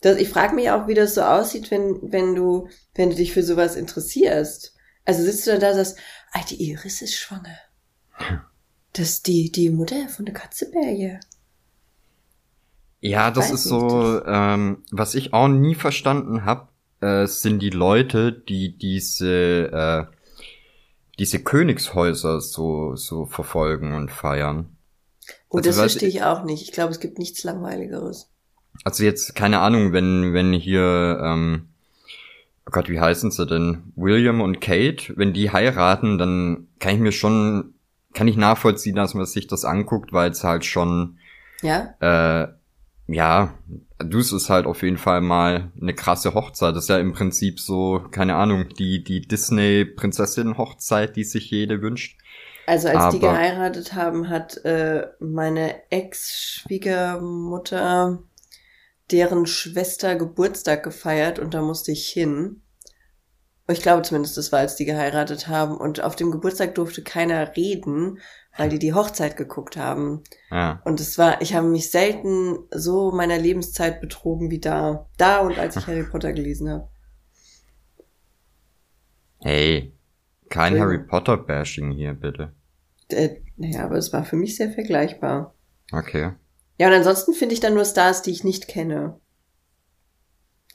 Das, 0.00 0.16
ich 0.16 0.28
frage 0.28 0.54
mich 0.54 0.70
auch, 0.70 0.88
wie 0.88 0.94
das 0.94 1.14
so 1.14 1.22
aussieht, 1.22 1.70
wenn, 1.70 1.98
wenn 2.10 2.34
du, 2.34 2.68
wenn 2.94 3.10
du 3.10 3.16
dich 3.16 3.32
für 3.32 3.42
sowas 3.42 3.76
interessierst. 3.76 4.74
Also 5.04 5.22
sitzt 5.22 5.46
du 5.46 5.50
dann 5.50 5.60
da 5.60 5.70
und 5.70 5.76
sagst, 5.76 5.98
ah, 6.32 6.40
die 6.48 6.62
Iris 6.70 7.02
ist 7.02 7.14
schwanger. 7.14 7.56
Das 8.94 9.08
ist 9.08 9.26
die, 9.26 9.50
die 9.50 9.70
Mutter 9.70 10.06
von 10.10 10.26
der 10.26 10.34
Katzenberge. 10.34 11.18
Ja, 13.00 13.30
das 13.30 13.50
ist 13.50 13.64
so, 13.64 14.22
ähm, 14.26 14.84
was 14.90 15.14
ich 15.14 15.32
auch 15.32 15.48
nie 15.48 15.74
verstanden 15.74 16.44
habe, 16.44 16.68
äh, 17.00 17.26
sind 17.26 17.60
die 17.60 17.70
Leute, 17.70 18.32
die 18.32 18.76
diese 18.76 20.10
äh, 20.12 20.16
diese 21.18 21.42
Königshäuser 21.42 22.40
so, 22.40 22.96
so 22.96 23.26
verfolgen 23.26 23.94
und 23.94 24.10
feiern. 24.10 24.76
Oh, 25.48 25.58
also, 25.58 25.68
das 25.68 25.78
verstehe 25.78 26.08
ich 26.08 26.22
auch 26.22 26.44
nicht. 26.44 26.62
Ich 26.62 26.72
glaube, 26.72 26.92
es 26.92 27.00
gibt 27.00 27.18
nichts 27.18 27.44
Langweiligeres. 27.44 28.28
Also 28.84 29.04
jetzt, 29.04 29.34
keine 29.34 29.60
Ahnung, 29.60 29.92
wenn, 29.92 30.32
wenn 30.32 30.52
hier, 30.52 31.20
ähm, 31.22 31.68
oh 32.66 32.70
Gott, 32.70 32.88
wie 32.88 33.00
heißen 33.00 33.30
sie 33.30 33.46
denn? 33.46 33.92
William 33.96 34.40
und 34.40 34.60
Kate, 34.60 35.12
wenn 35.16 35.32
die 35.32 35.50
heiraten, 35.50 36.18
dann 36.18 36.68
kann 36.78 36.94
ich 36.94 37.00
mir 37.00 37.12
schon, 37.12 37.74
kann 38.14 38.28
ich 38.28 38.36
nachvollziehen, 38.36 38.96
dass 38.96 39.14
man 39.14 39.26
sich 39.26 39.46
das 39.46 39.64
anguckt, 39.64 40.12
weil 40.12 40.30
es 40.30 40.42
halt 40.42 40.64
schon, 40.64 41.18
ja, 41.60 41.94
äh, 42.00 42.48
ja, 43.08 43.54
du 44.04 44.18
ist 44.18 44.50
halt 44.50 44.66
auf 44.66 44.82
jeden 44.82 44.98
Fall 44.98 45.20
mal 45.20 45.72
eine 45.80 45.94
krasse 45.94 46.34
Hochzeit. 46.34 46.74
Das 46.76 46.84
ist 46.84 46.88
ja 46.88 46.98
im 46.98 47.12
Prinzip 47.12 47.58
so, 47.60 48.04
keine 48.10 48.34
Ahnung, 48.36 48.68
die, 48.78 49.02
die 49.02 49.22
Disney-Prinzessin-Hochzeit, 49.22 51.16
die 51.16 51.24
sich 51.24 51.50
jede 51.50 51.82
wünscht. 51.82 52.20
Also 52.66 52.88
als 52.88 52.98
Aber, 52.98 53.12
die 53.12 53.20
geheiratet 53.20 53.94
haben, 53.94 54.28
hat 54.28 54.62
äh, 54.64 55.06
meine 55.18 55.90
Ex-Schwiegermutter 55.90 58.22
deren 59.10 59.46
Schwester 59.46 60.14
Geburtstag 60.16 60.82
gefeiert 60.82 61.38
und 61.38 61.54
da 61.54 61.62
musste 61.62 61.92
ich 61.92 62.08
hin. 62.08 62.60
Ich 63.68 63.82
glaube 63.82 64.02
zumindest, 64.02 64.36
das 64.36 64.50
war, 64.52 64.58
als 64.60 64.76
die 64.76 64.84
geheiratet 64.84 65.48
haben. 65.48 65.76
Und 65.76 66.02
auf 66.02 66.16
dem 66.16 66.30
Geburtstag 66.30 66.74
durfte 66.74 67.02
keiner 67.02 67.56
reden, 67.56 68.18
weil 68.56 68.68
die 68.68 68.78
die 68.78 68.92
Hochzeit 68.92 69.36
geguckt 69.36 69.76
haben. 69.76 70.22
Ja. 70.50 70.80
Und 70.84 71.00
es 71.00 71.18
war, 71.18 71.40
ich 71.40 71.54
habe 71.54 71.66
mich 71.66 71.90
selten 71.90 72.58
so 72.70 73.10
meiner 73.10 73.38
Lebenszeit 73.38 74.00
betrogen 74.00 74.50
wie 74.50 74.60
da. 74.60 75.08
Da 75.16 75.40
und 75.40 75.58
als 75.58 75.76
ich 75.76 75.86
Harry 75.88 76.04
Potter 76.04 76.32
gelesen 76.32 76.68
habe. 76.68 76.88
Hey, 79.40 79.96
kein 80.50 80.78
Harry 80.78 80.98
Potter 80.98 81.36
Bashing 81.36 81.90
hier, 81.92 82.14
bitte. 82.14 82.52
Äh, 83.08 83.40
naja, 83.56 83.84
aber 83.84 83.96
es 83.96 84.12
war 84.12 84.24
für 84.24 84.36
mich 84.36 84.56
sehr 84.56 84.70
vergleichbar. 84.70 85.54
Okay. 85.90 86.32
Ja, 86.78 86.88
und 86.88 86.94
ansonsten 86.94 87.32
finde 87.32 87.54
ich 87.54 87.60
dann 87.60 87.74
nur 87.74 87.84
Stars, 87.84 88.22
die 88.22 88.30
ich 88.30 88.44
nicht 88.44 88.68
kenne. 88.68 89.20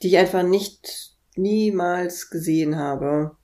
Die 0.02 0.08
ich 0.08 0.18
einfach 0.18 0.42
nicht 0.42 1.16
niemals 1.36 2.30
gesehen 2.30 2.76
habe. 2.76 3.36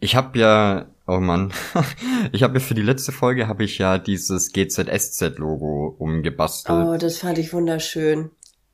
Ich 0.00 0.14
habe 0.14 0.38
ja, 0.38 0.94
oh 1.08 1.20
Mann, 1.20 1.52
ich 2.32 2.42
habe 2.42 2.54
ja 2.54 2.60
für 2.60 2.74
die 2.74 2.82
letzte 2.82 3.12
Folge 3.12 3.48
habe 3.48 3.64
ich 3.64 3.78
ja 3.78 3.98
dieses 3.98 4.52
GZSZ-Logo 4.52 5.96
umgebastelt. 5.98 6.86
Oh, 6.86 6.96
das 6.96 7.18
fand 7.18 7.38
ich 7.38 7.52
wunderschön. 7.52 8.30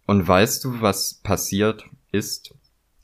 Und 0.06 0.26
weißt 0.26 0.64
du, 0.64 0.82
was 0.82 1.20
passiert 1.22 1.84
ist? 2.12 2.54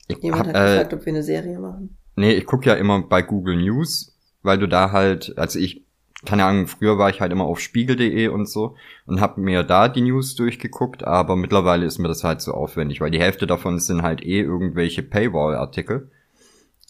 Ich 0.07 0.17
Jemand 0.19 0.47
hab, 0.47 0.55
hat 0.55 0.55
äh, 0.55 0.73
gefragt, 0.73 0.93
ob 0.93 1.05
wir 1.05 1.13
eine 1.13 1.23
Serie 1.23 1.57
machen. 1.59 1.97
Nee, 2.15 2.33
ich 2.33 2.45
guck 2.45 2.65
ja 2.65 2.73
immer 2.73 3.01
bei 3.01 3.21
Google 3.21 3.55
News, 3.55 4.15
weil 4.43 4.59
du 4.59 4.67
da 4.67 4.91
halt, 4.91 5.33
also 5.37 5.57
ich, 5.57 5.85
keine 6.25 6.45
Ahnung, 6.45 6.67
früher 6.67 6.97
war 6.97 7.09
ich 7.09 7.21
halt 7.21 7.31
immer 7.31 7.45
auf 7.45 7.59
spiegel.de 7.59 8.27
und 8.27 8.47
so 8.47 8.75
und 9.05 9.21
hab 9.21 9.37
mir 9.37 9.63
da 9.63 9.87
die 9.87 10.01
News 10.01 10.35
durchgeguckt, 10.35 11.03
aber 11.03 11.35
mittlerweile 11.35 11.85
ist 11.85 11.97
mir 11.97 12.09
das 12.09 12.23
halt 12.23 12.41
so 12.41 12.53
aufwendig, 12.53 13.01
weil 13.01 13.11
die 13.11 13.21
Hälfte 13.21 13.47
davon 13.47 13.79
sind 13.79 14.03
halt 14.03 14.21
eh 14.23 14.41
irgendwelche 14.41 15.01
Paywall-Artikel. 15.01 16.11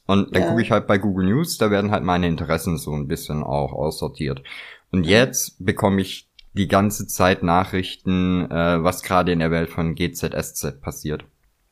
Und 0.06 0.36
dann 0.36 0.44
ja. 0.44 0.50
gucke 0.50 0.62
ich 0.62 0.72
halt 0.72 0.88
bei 0.88 0.98
Google 0.98 1.28
News, 1.28 1.58
da 1.58 1.72
werden 1.72 1.92
halt 1.92 2.04
meine 2.04 2.28
Interessen 2.28 2.78
so 2.78 2.94
ein 2.94 3.08
bisschen 3.08 3.44
auch 3.44 3.72
aussortiert. 3.72 4.44
Und 4.92 5.06
jetzt 5.06 5.64
bekomme 5.64 6.02
ich 6.02 6.30
die 6.54 6.68
ganze 6.68 7.08
Zeit 7.08 7.44
Nachrichten, 7.44 8.50
äh, 8.52 8.84
was 8.84 9.04
gerade 9.04 9.32
in 9.32 9.40
der 9.40 9.52
Welt 9.52 9.70
von 9.70 9.96
GZSZ 9.96 10.82
passiert. 10.82 11.24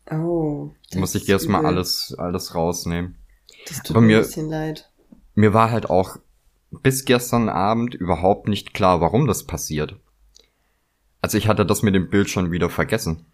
Oh. 0.09 0.71
Muss 0.95 1.15
ich 1.15 1.27
jetzt 1.27 1.49
mal 1.49 1.65
alles, 1.65 2.15
alles 2.17 2.55
rausnehmen. 2.55 3.17
Das 3.67 3.83
tut 3.83 3.95
Aber 3.95 4.05
mir 4.05 4.17
ein 4.17 4.23
bisschen 4.23 4.49
leid. 4.49 4.89
Mir 5.35 5.53
war 5.53 5.71
halt 5.71 5.89
auch 5.89 6.17
bis 6.71 7.05
gestern 7.05 7.49
Abend 7.49 7.93
überhaupt 7.93 8.47
nicht 8.47 8.73
klar, 8.73 9.01
warum 9.01 9.27
das 9.27 9.45
passiert. 9.45 9.95
Also 11.21 11.37
ich 11.37 11.47
hatte 11.47 11.65
das 11.65 11.81
mit 11.81 11.95
dem 11.95 12.09
Bild 12.09 12.29
schon 12.29 12.51
wieder 12.51 12.69
vergessen. 12.69 13.25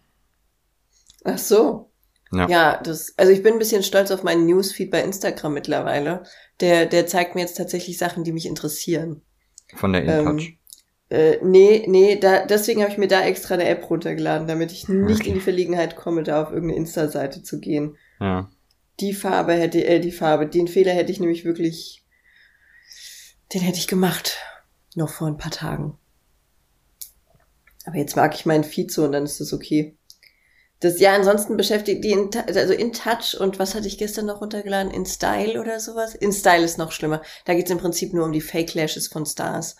Ach 1.24 1.38
so. 1.38 1.90
Ja. 2.32 2.48
ja, 2.48 2.80
das, 2.82 3.14
also 3.16 3.32
ich 3.32 3.42
bin 3.42 3.54
ein 3.54 3.58
bisschen 3.58 3.82
stolz 3.82 4.10
auf 4.10 4.22
meinen 4.22 4.46
Newsfeed 4.46 4.90
bei 4.90 5.02
Instagram 5.02 5.54
mittlerweile. 5.54 6.24
Der, 6.60 6.86
der 6.86 7.06
zeigt 7.06 7.34
mir 7.34 7.42
jetzt 7.42 7.56
tatsächlich 7.56 7.98
Sachen, 7.98 8.24
die 8.24 8.32
mich 8.32 8.46
interessieren. 8.46 9.22
Von 9.74 9.92
der 9.92 10.02
InTouch. 10.04 10.48
Ähm, 10.48 10.58
äh, 11.08 11.38
nee, 11.42 11.84
nee, 11.86 12.16
da, 12.16 12.46
deswegen 12.46 12.82
habe 12.82 12.90
ich 12.90 12.98
mir 12.98 13.06
da 13.06 13.22
extra 13.22 13.54
eine 13.54 13.68
App 13.68 13.88
runtergeladen, 13.88 14.48
damit 14.48 14.72
ich 14.72 14.88
nicht 14.88 15.20
okay. 15.20 15.28
in 15.28 15.34
die 15.34 15.40
Verlegenheit 15.40 15.94
komme, 15.94 16.24
da 16.24 16.42
auf 16.42 16.50
irgendeine 16.50 16.80
Insta-Seite 16.80 17.42
zu 17.42 17.60
gehen. 17.60 17.96
Ja. 18.20 18.50
Die 18.98 19.12
Farbe 19.12 19.52
hätte, 19.52 19.84
äh, 19.84 20.00
die 20.00 20.10
Farbe, 20.10 20.46
den 20.46 20.66
Fehler 20.66 20.92
hätte 20.92 21.12
ich 21.12 21.20
nämlich 21.20 21.44
wirklich, 21.44 22.04
den 23.54 23.60
hätte 23.60 23.78
ich 23.78 23.86
gemacht. 23.86 24.38
Noch 24.96 25.10
vor 25.10 25.28
ein 25.28 25.36
paar 25.36 25.52
Tagen. 25.52 25.96
Aber 27.84 27.98
jetzt 27.98 28.16
mag 28.16 28.34
ich 28.34 28.46
meinen 28.46 28.64
Feed 28.64 28.90
so 28.90 29.04
und 29.04 29.12
dann 29.12 29.24
ist 29.24 29.40
das 29.40 29.52
okay. 29.52 29.95
Das, 30.80 31.00
ja, 31.00 31.14
ansonsten 31.14 31.56
beschäftigt 31.56 32.04
die, 32.04 32.10
in, 32.10 32.30
also 32.46 32.74
in 32.74 32.92
Touch 32.92 33.38
und 33.38 33.58
was 33.58 33.74
hatte 33.74 33.86
ich 33.86 33.96
gestern 33.96 34.26
noch 34.26 34.42
runtergeladen? 34.42 34.92
In 34.92 35.06
Style 35.06 35.58
oder 35.60 35.80
sowas? 35.80 36.14
In 36.14 36.32
Style 36.32 36.64
ist 36.64 36.76
noch 36.76 36.92
schlimmer. 36.92 37.22
Da 37.46 37.54
geht's 37.54 37.70
im 37.70 37.78
Prinzip 37.78 38.12
nur 38.12 38.24
um 38.24 38.32
die 38.32 38.42
Fake 38.42 38.74
Lashes 38.74 39.08
von 39.08 39.24
Stars. 39.24 39.76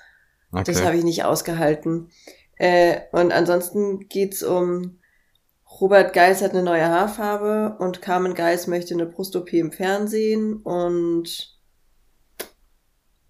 Okay. 0.53 0.65
Das 0.65 0.83
habe 0.83 0.97
ich 0.97 1.05
nicht 1.05 1.25
ausgehalten. 1.25 2.11
Äh, 2.57 3.01
und 3.13 3.33
ansonsten 3.33 4.09
geht's 4.09 4.43
um 4.43 4.99
Robert 5.81 6.15
Geis 6.15 6.41
hat 6.41 6.53
eine 6.53 6.63
neue 6.63 6.89
Haarfarbe 6.89 7.77
und 7.79 8.01
Carmen 8.01 8.35
Geis 8.35 8.67
möchte 8.67 8.95
eine 8.95 9.05
Brust-OP 9.05 9.53
im 9.53 9.73
Fernsehen 9.73 10.63
und 10.63 11.56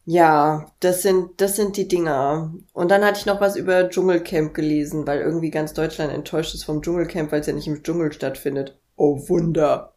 ja, 0.09 0.71
das 0.79 1.03
sind, 1.03 1.41
das 1.41 1.57
sind 1.57 1.77
die 1.77 1.89
Dinger. 1.89 2.55
Und 2.73 2.93
dann 2.93 3.05
hatte 3.05 3.19
ich 3.19 3.27
noch 3.27 3.41
was 3.41 3.57
über 3.57 3.91
Dschungelcamp 3.91 4.55
gelesen, 4.55 5.05
weil 5.05 5.19
irgendwie 5.19 5.51
ganz 5.51 5.75
Deutschland 5.75 6.13
enttäuscht 6.13 6.55
ist 6.55 6.63
vom 6.63 6.81
Dschungelcamp, 6.81 7.33
weil 7.33 7.41
es 7.41 7.49
ja 7.49 7.53
nicht 7.53 7.67
im 7.67 7.83
Dschungel 7.83 8.13
stattfindet. 8.13 8.79
Oh 8.95 9.29
Wunder. 9.29 9.97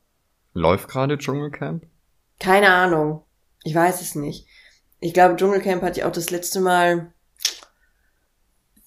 Läuft 0.53 0.89
gerade 0.89 1.19
Dschungelcamp? 1.19 1.85
Keine 2.39 2.69
Ahnung. 2.69 3.21
Ich 3.63 3.75
weiß 3.75 4.01
es 4.01 4.15
nicht. 4.15 4.47
Ich 4.99 5.13
glaube, 5.13 5.35
Dschungelcamp 5.35 5.83
hatte 5.83 5.99
ich 5.99 6.05
auch 6.05 6.11
das 6.11 6.31
letzte 6.31 6.59
Mal 6.59 7.13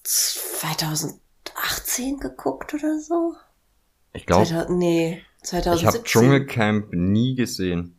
2018 0.03 2.19
geguckt 2.19 2.75
oder 2.75 2.99
so. 2.99 3.35
Ich 4.13 4.27
glaube. 4.27 4.67
Nee, 4.71 5.23
2017. 5.45 5.77
Ich 5.77 5.87
habe 5.87 6.05
Dschungelcamp 6.05 6.93
nie 6.93 7.37
gesehen. 7.37 7.97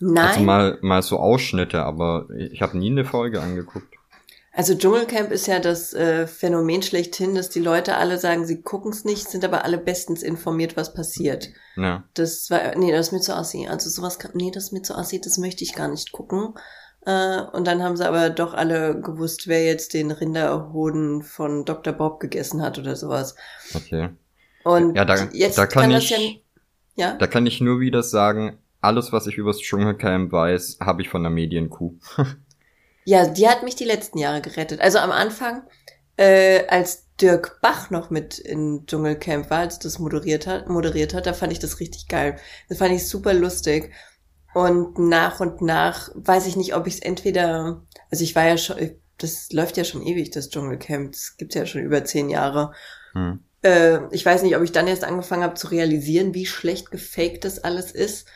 Nein. 0.00 0.26
Also 0.26 0.40
mal, 0.40 0.78
mal 0.82 1.02
so 1.02 1.18
Ausschnitte, 1.18 1.82
aber 1.82 2.28
ich 2.36 2.60
habe 2.62 2.76
nie 2.76 2.90
eine 2.90 3.04
Folge 3.04 3.40
angeguckt. 3.40 3.96
Also 4.52 4.74
Dschungelcamp 4.74 5.32
ist 5.32 5.46
ja 5.46 5.60
das 5.60 5.92
äh, 5.92 6.26
Phänomen 6.26 6.80
schlechthin, 6.80 7.34
dass 7.34 7.50
die 7.50 7.60
Leute 7.60 7.96
alle 7.96 8.16
sagen, 8.16 8.46
sie 8.46 8.62
gucken 8.62 8.90
es 8.90 9.04
nicht, 9.04 9.28
sind 9.28 9.44
aber 9.44 9.64
alle 9.66 9.76
bestens 9.76 10.22
informiert, 10.22 10.78
was 10.78 10.94
passiert. 10.94 11.50
Ja. 11.76 12.04
Das 12.14 12.50
war, 12.50 12.74
nee, 12.74 12.90
das 12.90 13.08
ist 13.08 13.12
mir 13.12 13.20
zu 13.20 13.36
assi. 13.36 13.68
Also 13.68 13.90
sowas, 13.90 14.18
kann, 14.18 14.30
nee, 14.32 14.50
das 14.50 14.64
ist 14.64 14.72
mir 14.72 14.80
zu 14.80 14.96
assi, 14.96 15.20
das 15.20 15.36
möchte 15.36 15.62
ich 15.62 15.74
gar 15.74 15.88
nicht 15.88 16.10
gucken. 16.10 16.54
Äh, 17.04 17.42
und 17.52 17.66
dann 17.66 17.82
haben 17.82 17.98
sie 17.98 18.08
aber 18.08 18.30
doch 18.30 18.54
alle 18.54 18.98
gewusst, 18.98 19.46
wer 19.46 19.62
jetzt 19.62 19.92
den 19.92 20.10
Rinderhoden 20.10 21.22
von 21.22 21.66
Dr. 21.66 21.92
Bob 21.92 22.18
gegessen 22.18 22.62
hat 22.62 22.78
oder 22.78 22.96
sowas. 22.96 23.36
Okay. 23.74 24.08
Und 24.64 24.96
ja, 24.96 25.04
da, 25.04 25.28
jetzt 25.32 25.58
da 25.58 25.66
kann, 25.66 25.82
kann 25.82 25.90
ich, 25.90 26.08
das 26.08 26.18
ja, 26.18 26.30
ja. 26.96 27.14
Da 27.18 27.26
kann 27.26 27.44
ich 27.44 27.60
nur 27.60 27.78
wieder 27.78 28.02
sagen, 28.02 28.58
alles, 28.86 29.12
was 29.12 29.26
ich 29.26 29.36
übers 29.36 29.58
Dschungelcamp 29.58 30.32
weiß, 30.32 30.78
habe 30.80 31.02
ich 31.02 31.08
von 31.08 31.22
der 31.22 31.30
Medienkuh. 31.30 31.94
ja, 33.04 33.26
die 33.26 33.48
hat 33.48 33.64
mich 33.64 33.74
die 33.74 33.84
letzten 33.84 34.18
Jahre 34.18 34.40
gerettet. 34.40 34.80
Also 34.80 34.98
am 34.98 35.10
Anfang, 35.10 35.64
äh, 36.16 36.66
als 36.68 37.14
Dirk 37.20 37.60
Bach 37.60 37.90
noch 37.90 38.10
mit 38.10 38.38
in 38.38 38.86
Dschungelcamp 38.86 39.50
war, 39.50 39.58
als 39.58 39.78
das 39.78 39.98
moderiert 39.98 40.46
hat, 40.46 40.68
moderiert 40.68 41.14
hat, 41.14 41.26
da 41.26 41.32
fand 41.32 41.52
ich 41.52 41.58
das 41.58 41.80
richtig 41.80 42.08
geil. 42.08 42.36
Das 42.68 42.78
fand 42.78 42.92
ich 42.92 43.08
super 43.08 43.34
lustig. 43.34 43.90
Und 44.54 44.98
nach 44.98 45.40
und 45.40 45.60
nach 45.60 46.10
weiß 46.14 46.46
ich 46.46 46.56
nicht, 46.56 46.74
ob 46.74 46.86
ich 46.86 46.94
es 46.94 47.00
entweder, 47.00 47.82
also 48.10 48.22
ich 48.22 48.34
war 48.36 48.46
ja 48.46 48.56
schon, 48.56 48.76
das 49.18 49.50
läuft 49.52 49.76
ja 49.76 49.84
schon 49.84 50.02
ewig, 50.02 50.30
das 50.30 50.48
Dschungelcamp. 50.48 51.12
Das 51.12 51.36
gibt's 51.36 51.56
ja 51.56 51.66
schon 51.66 51.82
über 51.82 52.04
zehn 52.04 52.30
Jahre. 52.30 52.72
Hm. 53.12 53.40
Äh, 53.62 53.98
ich 54.12 54.24
weiß 54.24 54.42
nicht, 54.42 54.56
ob 54.56 54.62
ich 54.62 54.72
dann 54.72 54.86
erst 54.86 55.04
angefangen 55.04 55.42
habe 55.42 55.54
zu 55.54 55.66
realisieren, 55.68 56.34
wie 56.34 56.46
schlecht 56.46 56.92
gefaked 56.92 57.44
das 57.44 57.58
alles 57.64 57.90
ist. 57.90 58.28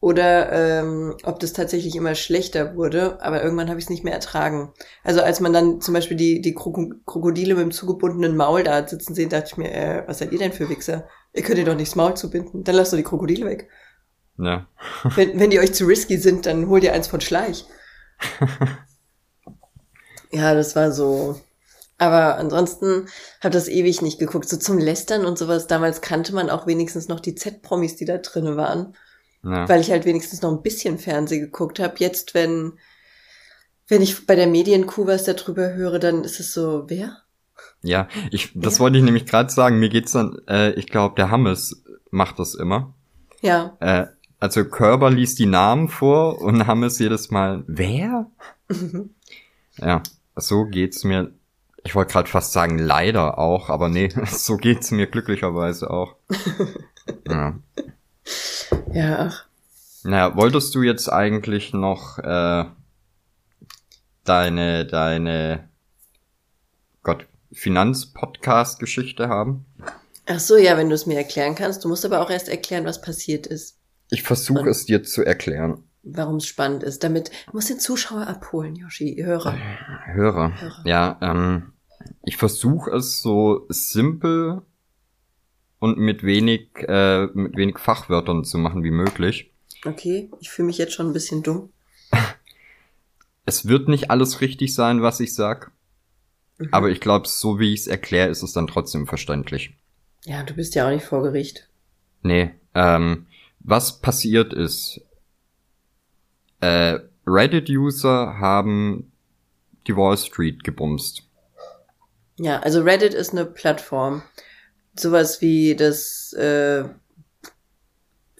Oder 0.00 0.50
ähm, 0.52 1.14
ob 1.24 1.40
das 1.40 1.52
tatsächlich 1.52 1.94
immer 1.94 2.14
schlechter 2.14 2.74
wurde, 2.74 3.20
aber 3.20 3.42
irgendwann 3.42 3.68
habe 3.68 3.78
ich 3.78 3.84
es 3.84 3.90
nicht 3.90 4.02
mehr 4.02 4.14
ertragen. 4.14 4.72
Also 5.04 5.20
als 5.20 5.40
man 5.40 5.52
dann 5.52 5.82
zum 5.82 5.92
Beispiel 5.92 6.16
die, 6.16 6.40
die 6.40 6.54
Krokodile 6.54 7.54
mit 7.54 7.64
dem 7.64 7.70
zugebundenen 7.70 8.34
Maul 8.34 8.62
da 8.62 8.88
sitzen 8.88 9.14
sehen, 9.14 9.28
dachte 9.28 9.48
ich 9.48 9.56
mir, 9.58 9.70
äh, 9.70 10.04
was 10.06 10.18
seid 10.18 10.32
ihr 10.32 10.38
denn 10.38 10.52
für 10.52 10.70
Wichser? 10.70 11.06
Ihr 11.34 11.42
könnt 11.42 11.58
ihr 11.58 11.66
doch 11.66 11.76
nicht 11.76 11.90
das 11.90 11.96
Maul 11.96 12.14
zubinden, 12.16 12.64
dann 12.64 12.76
lasst 12.76 12.94
doch 12.94 12.96
die 12.96 13.02
Krokodile 13.02 13.44
weg. 13.44 13.68
Ja. 14.38 14.66
wenn, 15.16 15.38
wenn 15.38 15.50
die 15.50 15.60
euch 15.60 15.74
zu 15.74 15.84
risky 15.84 16.16
sind, 16.16 16.46
dann 16.46 16.68
holt 16.68 16.82
ihr 16.82 16.94
eins 16.94 17.06
von 17.06 17.20
Schleich. 17.20 17.66
ja, 20.30 20.54
das 20.54 20.76
war 20.76 20.92
so. 20.92 21.38
Aber 21.98 22.38
ansonsten 22.38 23.06
habe 23.42 23.52
das 23.52 23.68
ewig 23.68 24.00
nicht 24.00 24.18
geguckt. 24.18 24.48
So 24.48 24.56
zum 24.56 24.78
Lästern 24.78 25.26
und 25.26 25.36
sowas. 25.36 25.66
Damals 25.66 26.00
kannte 26.00 26.34
man 26.34 26.48
auch 26.48 26.66
wenigstens 26.66 27.08
noch 27.08 27.20
die 27.20 27.34
Z-Promis, 27.34 27.96
die 27.96 28.06
da 28.06 28.16
drinnen 28.16 28.56
waren. 28.56 28.94
Ja. 29.42 29.68
Weil 29.68 29.80
ich 29.80 29.90
halt 29.90 30.04
wenigstens 30.04 30.42
noch 30.42 30.52
ein 30.52 30.62
bisschen 30.62 30.98
Fernsehen 30.98 31.40
geguckt 31.40 31.78
habe. 31.78 31.94
Jetzt, 31.98 32.34
wenn, 32.34 32.74
wenn 33.88 34.02
ich 34.02 34.26
bei 34.26 34.34
der 34.34 34.46
Medienkuh 34.46 35.06
was 35.06 35.24
darüber 35.24 35.72
höre, 35.72 35.98
dann 35.98 36.24
ist 36.24 36.40
es 36.40 36.52
so, 36.52 36.84
wer? 36.88 37.16
Ja, 37.82 38.08
ich, 38.30 38.52
das 38.54 38.74
ja. 38.74 38.80
wollte 38.80 38.98
ich 38.98 39.04
nämlich 39.04 39.26
gerade 39.26 39.50
sagen. 39.50 39.78
Mir 39.78 39.88
geht's 39.88 40.12
dann, 40.12 40.38
äh, 40.46 40.72
ich 40.72 40.86
glaube, 40.88 41.14
der 41.16 41.30
Hammes 41.30 41.82
macht 42.10 42.38
das 42.38 42.54
immer. 42.54 42.94
Ja. 43.40 43.76
Äh, 43.80 44.06
also 44.38 44.64
Körber 44.64 45.10
liest 45.10 45.38
die 45.38 45.46
Namen 45.46 45.88
vor 45.88 46.40
und 46.40 46.66
Hammes 46.66 46.98
jedes 46.98 47.30
Mal, 47.30 47.62
wer? 47.66 48.30
Mhm. 48.68 49.10
Ja, 49.76 50.02
so 50.36 50.64
geht's 50.64 51.04
mir. 51.04 51.32
Ich 51.84 51.94
wollte 51.94 52.12
gerade 52.12 52.28
fast 52.28 52.52
sagen, 52.52 52.78
leider 52.78 53.38
auch, 53.38 53.70
aber 53.70 53.88
nee, 53.88 54.10
so 54.26 54.56
geht's 54.56 54.90
mir 54.90 55.06
glücklicherweise 55.06 55.90
auch. 55.90 56.16
ja. 57.28 57.58
Ja, 58.92 59.18
ach. 59.26 59.46
Naja, 60.02 60.34
wolltest 60.36 60.74
du 60.74 60.82
jetzt 60.82 61.08
eigentlich 61.08 61.72
noch 61.72 62.18
äh, 62.18 62.64
deine, 64.24 64.86
deine 64.86 65.68
Gott, 67.02 67.26
Finanzpodcast-Geschichte 67.52 69.28
haben? 69.28 69.66
Ach 70.26 70.40
so, 70.40 70.56
ja, 70.56 70.76
wenn 70.76 70.88
du 70.88 70.94
es 70.94 71.06
mir 71.06 71.18
erklären 71.18 71.54
kannst. 71.54 71.84
Du 71.84 71.88
musst 71.88 72.04
aber 72.04 72.20
auch 72.20 72.30
erst 72.30 72.48
erklären, 72.48 72.84
was 72.84 73.00
passiert 73.00 73.46
ist. 73.46 73.78
Ich 74.10 74.22
versuche 74.22 74.68
es 74.68 74.86
dir 74.86 75.02
zu 75.02 75.24
erklären. 75.24 75.84
Warum 76.02 76.36
es 76.36 76.46
spannend 76.46 76.82
ist. 76.82 77.04
Damit 77.04 77.30
muss 77.52 77.66
den 77.66 77.78
Zuschauer 77.78 78.26
abholen, 78.26 78.74
Yoshi, 78.74 79.16
Hörer. 79.22 79.54
Hörer. 80.06 80.60
Hörer. 80.60 80.82
Ja, 80.84 81.18
ähm, 81.20 81.72
ich 82.22 82.36
versuche 82.36 82.90
es 82.92 83.20
so 83.20 83.66
simpel 83.68 84.62
und 85.80 85.98
mit 85.98 86.22
wenig, 86.22 86.68
äh, 86.86 87.26
mit 87.34 87.56
wenig 87.56 87.78
Fachwörtern 87.78 88.44
zu 88.44 88.58
machen 88.58 88.84
wie 88.84 88.92
möglich. 88.92 89.50
Okay, 89.84 90.30
ich 90.40 90.50
fühle 90.50 90.66
mich 90.66 90.78
jetzt 90.78 90.92
schon 90.92 91.08
ein 91.08 91.12
bisschen 91.12 91.42
dumm. 91.42 91.72
Es 93.46 93.66
wird 93.66 93.88
nicht 93.88 94.10
alles 94.10 94.40
richtig 94.40 94.74
sein, 94.74 95.02
was 95.02 95.18
ich 95.18 95.34
sag. 95.34 95.72
Mhm. 96.58 96.68
Aber 96.70 96.90
ich 96.90 97.00
glaube, 97.00 97.26
so 97.26 97.58
wie 97.58 97.74
ich 97.74 97.80
es 97.80 97.86
erkläre, 97.88 98.28
ist 98.28 98.42
es 98.42 98.52
dann 98.52 98.68
trotzdem 98.68 99.08
verständlich. 99.08 99.74
Ja, 100.24 100.42
du 100.42 100.54
bist 100.54 100.74
ja 100.74 100.86
auch 100.86 100.90
nicht 100.90 101.04
vor 101.04 101.22
Gericht. 101.22 101.68
Nee, 102.22 102.50
ähm, 102.74 103.26
was 103.58 104.00
passiert 104.00 104.52
ist, 104.52 105.00
äh, 106.60 106.98
Reddit-User 107.26 108.38
haben 108.38 109.10
die 109.86 109.96
Wall 109.96 110.18
Street 110.18 110.62
gebumst. 110.62 111.22
Ja, 112.36 112.60
also 112.60 112.82
Reddit 112.82 113.14
ist 113.14 113.32
eine 113.32 113.46
Plattform. 113.46 114.22
Sowas 114.98 115.40
wie 115.40 115.76
das 115.76 116.32
äh, 116.34 116.84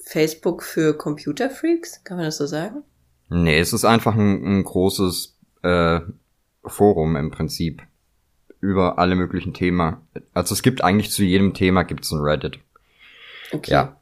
Facebook 0.05 0.63
für 0.63 0.97
Computerfreaks, 0.97 2.05
kann 2.05 2.17
man 2.17 2.27
das 2.27 2.39
so 2.39 2.47
sagen? 2.47 2.83
Nee, 3.29 3.61
es 3.61 3.73
ist 3.73 3.85
einfach 3.85 4.15
ein, 4.15 4.45
ein 4.45 4.65
großes 4.65 5.39
äh, 5.63 6.01
Forum 6.65 7.17
im 7.17 7.31
Prinzip 7.31 7.83
über 8.61 8.99
alle 8.99 9.15
möglichen 9.15 9.55
Themen. 9.55 9.99
Also 10.35 10.53
es 10.53 10.63
gibt 10.63 10.83
eigentlich 10.83 11.11
zu 11.11 11.23
jedem 11.23 11.55
Thema 11.55 11.85
gibt's 11.85 12.11
ein 12.11 12.21
Reddit. 12.21 12.59
Okay. 13.53 13.71
Ja. 13.73 13.97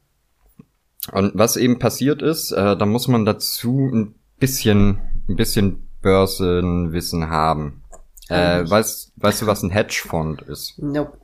Und 1.12 1.32
was 1.34 1.56
eben 1.56 1.78
passiert 1.78 2.22
ist, 2.22 2.52
äh, 2.52 2.76
da 2.76 2.86
muss 2.86 3.08
man 3.08 3.24
dazu 3.24 3.88
ein 3.92 4.14
bisschen, 4.38 4.98
ein 5.28 5.36
bisschen 5.36 5.88
Börsenwissen 6.02 7.30
haben. 7.30 7.82
Äh, 8.28 8.68
weißt, 8.68 9.12
weißt 9.16 9.42
du, 9.42 9.46
was 9.46 9.62
ein 9.62 9.70
Hedgefonds 9.70 10.42
ist? 10.42 10.78
Nope. 10.78 11.18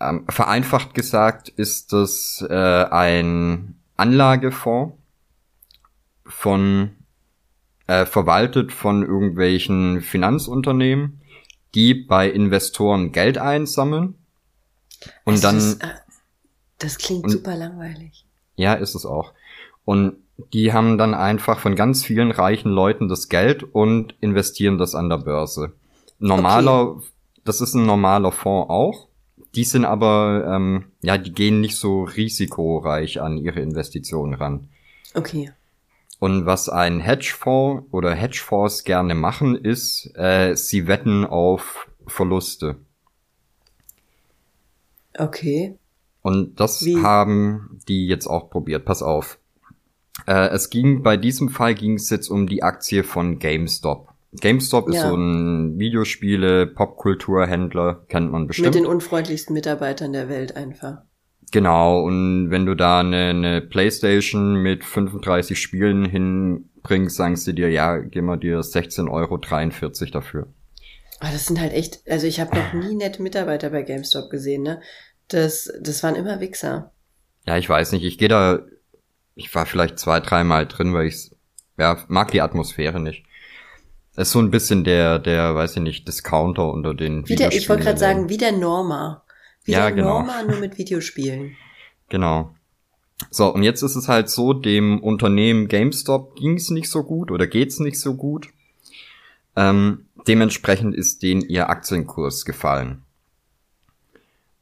Ähm, 0.00 0.24
vereinfacht 0.28 0.94
gesagt 0.94 1.48
ist 1.48 1.92
das 1.92 2.44
äh, 2.48 2.54
ein 2.54 3.80
Anlagefonds 3.96 4.96
von 6.24 6.96
äh, 7.88 8.06
verwaltet 8.06 8.72
von 8.72 9.02
irgendwelchen 9.02 10.02
Finanzunternehmen, 10.02 11.20
die 11.74 11.94
bei 11.94 12.30
Investoren 12.30 13.12
Geld 13.12 13.38
einsammeln 13.38 14.14
und 15.24 15.44
also 15.44 15.48
dann. 15.48 15.56
Das, 15.56 15.74
äh, 15.74 15.94
das 16.78 16.98
klingt 16.98 17.24
und, 17.24 17.30
super 17.30 17.56
langweilig. 17.56 18.24
Ja, 18.56 18.74
ist 18.74 18.94
es 18.94 19.04
auch. 19.04 19.32
Und 19.84 20.16
die 20.52 20.72
haben 20.72 20.98
dann 20.98 21.14
einfach 21.14 21.58
von 21.58 21.74
ganz 21.74 22.04
vielen 22.04 22.30
reichen 22.30 22.70
Leuten 22.70 23.08
das 23.08 23.28
Geld 23.28 23.64
und 23.64 24.14
investieren 24.20 24.78
das 24.78 24.94
an 24.94 25.08
der 25.08 25.18
Börse. 25.18 25.72
Normaler, 26.20 26.82
okay. 26.82 27.06
das 27.44 27.60
ist 27.60 27.74
ein 27.74 27.86
normaler 27.86 28.30
Fonds 28.30 28.70
auch. 28.70 29.07
Die 29.58 29.64
sind 29.64 29.84
aber, 29.84 30.44
ähm, 30.54 30.84
ja, 31.02 31.18
die 31.18 31.32
gehen 31.32 31.60
nicht 31.60 31.74
so 31.74 32.04
risikoreich 32.04 33.20
an 33.20 33.36
ihre 33.36 33.58
Investitionen 33.58 34.34
ran. 34.34 34.68
Okay. 35.14 35.50
Und 36.20 36.46
was 36.46 36.68
ein 36.68 37.00
Hedgefonds 37.00 37.88
oder 37.90 38.14
Hedgefonds 38.14 38.84
gerne 38.84 39.16
machen, 39.16 39.56
ist, 39.56 40.12
äh, 40.14 40.54
sie 40.54 40.86
wetten 40.86 41.24
auf 41.24 41.88
Verluste. 42.06 42.76
Okay. 45.18 45.76
Und 46.22 46.60
das 46.60 46.84
Wie? 46.84 47.02
haben 47.02 47.80
die 47.88 48.06
jetzt 48.06 48.28
auch 48.28 48.50
probiert. 48.50 48.84
Pass 48.84 49.02
auf. 49.02 49.40
Äh, 50.28 50.50
es 50.50 50.70
ging, 50.70 51.02
bei 51.02 51.16
diesem 51.16 51.48
Fall 51.48 51.74
ging 51.74 51.94
es 51.94 52.10
jetzt 52.10 52.28
um 52.28 52.46
die 52.46 52.62
Aktie 52.62 53.02
von 53.02 53.40
GameStop. 53.40 54.14
GameStop 54.32 54.88
ja. 54.88 54.94
ist 54.94 55.08
so 55.08 55.14
ein 55.14 55.78
Videospiele, 55.78 56.66
Popkulturhändler, 56.66 58.04
kennt 58.08 58.30
man 58.30 58.46
bestimmt. 58.46 58.68
Mit 58.68 58.74
den 58.74 58.86
unfreundlichsten 58.86 59.54
Mitarbeitern 59.54 60.12
der 60.12 60.28
Welt 60.28 60.56
einfach. 60.56 61.02
Genau, 61.50 62.02
und 62.02 62.50
wenn 62.50 62.66
du 62.66 62.74
da 62.74 63.00
eine, 63.00 63.30
eine 63.30 63.62
Playstation 63.62 64.56
mit 64.56 64.84
35 64.84 65.58
Spielen 65.58 66.04
hinbringst, 66.04 67.16
sagen 67.16 67.36
sie 67.36 67.54
dir, 67.54 67.70
ja, 67.70 67.96
gib 67.96 68.22
mal 68.22 68.36
dir 68.36 68.60
16,43 68.60 69.10
Euro 69.10 69.38
dafür. 70.12 70.46
Aber 71.20 71.32
das 71.32 71.46
sind 71.46 71.58
halt 71.58 71.72
echt, 71.72 72.02
also 72.08 72.26
ich 72.26 72.38
habe 72.38 72.54
noch 72.54 72.74
nie 72.74 72.94
nette 72.94 73.22
Mitarbeiter 73.22 73.70
bei 73.70 73.82
GameStop 73.82 74.30
gesehen, 74.30 74.62
ne? 74.62 74.80
Das, 75.28 75.72
das 75.80 76.02
waren 76.02 76.14
immer 76.14 76.40
Wichser. 76.40 76.92
Ja, 77.46 77.56
ich 77.56 77.68
weiß 77.68 77.92
nicht, 77.92 78.04
ich 78.04 78.18
gehe 78.18 78.28
da 78.28 78.60
ich 79.38 79.54
war 79.54 79.66
vielleicht 79.66 79.98
zwei, 79.98 80.20
dreimal 80.20 80.66
drin, 80.66 80.92
weil 80.92 81.06
ich 81.06 81.30
ja, 81.78 81.96
mag 82.08 82.32
die 82.32 82.42
Atmosphäre 82.42 82.98
nicht. 82.98 83.24
Ist 84.18 84.32
so 84.32 84.40
ein 84.40 84.50
bisschen 84.50 84.82
der, 84.82 85.20
der, 85.20 85.54
weiß 85.54 85.76
ich 85.76 85.82
nicht, 85.82 86.08
Discounter 86.08 86.72
unter 86.72 86.92
den 86.92 87.28
wie 87.28 87.36
der, 87.36 87.52
Ich 87.52 87.68
wollte 87.68 87.84
gerade 87.84 88.00
sagen, 88.00 88.28
wie 88.28 88.36
der 88.36 88.50
Norma. 88.50 89.22
Wie 89.62 89.70
ja, 89.70 89.82
der 89.82 89.92
genau. 89.92 90.18
Norma 90.18 90.42
nur 90.42 90.58
mit 90.58 90.76
Videospielen. 90.76 91.56
Genau. 92.10 92.54
So, 93.30 93.52
und 93.52 93.62
jetzt 93.62 93.82
ist 93.82 93.94
es 93.94 94.08
halt 94.08 94.30
so, 94.30 94.54
dem 94.54 94.98
Unternehmen 95.02 95.68
GameStop 95.68 96.36
ging 96.36 96.54
es 96.54 96.70
nicht 96.70 96.88
so 96.88 97.04
gut 97.04 97.30
oder 97.30 97.46
geht's 97.46 97.80
nicht 97.80 98.00
so 98.00 98.14
gut. 98.14 98.48
Ähm, 99.56 100.06
dementsprechend 100.26 100.94
ist 100.94 101.22
denen 101.22 101.42
ihr 101.42 101.68
Aktienkurs 101.68 102.46
gefallen. 102.46 103.02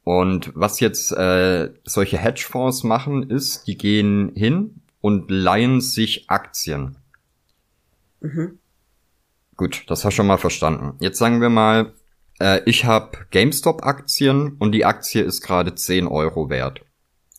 Und 0.03 0.51
was 0.55 0.81
jetzt 0.81 1.13
äh, 1.13 1.69
solche 1.85 2.17
Hedgefonds 2.17 2.83
machen, 2.83 3.29
ist, 3.29 3.65
die 3.65 3.77
gehen 3.77 4.33
hin 4.35 4.81
und 4.99 5.31
leihen 5.31 5.79
sich 5.79 6.29
Aktien. 6.29 6.97
Mhm. 8.19 8.59
Gut, 9.57 9.83
das 9.87 10.05
hast 10.05 10.13
du 10.13 10.17
schon 10.17 10.27
mal 10.27 10.37
verstanden. 10.37 10.95
Jetzt 10.99 11.17
sagen 11.17 11.41
wir 11.41 11.49
mal, 11.49 11.93
äh, 12.39 12.61
ich 12.65 12.85
habe 12.85 13.17
GameStop-Aktien 13.31 14.55
und 14.59 14.71
die 14.71 14.85
Aktie 14.85 15.23
ist 15.23 15.41
gerade 15.41 15.73
10 15.73 16.07
Euro 16.07 16.49
wert. 16.49 16.81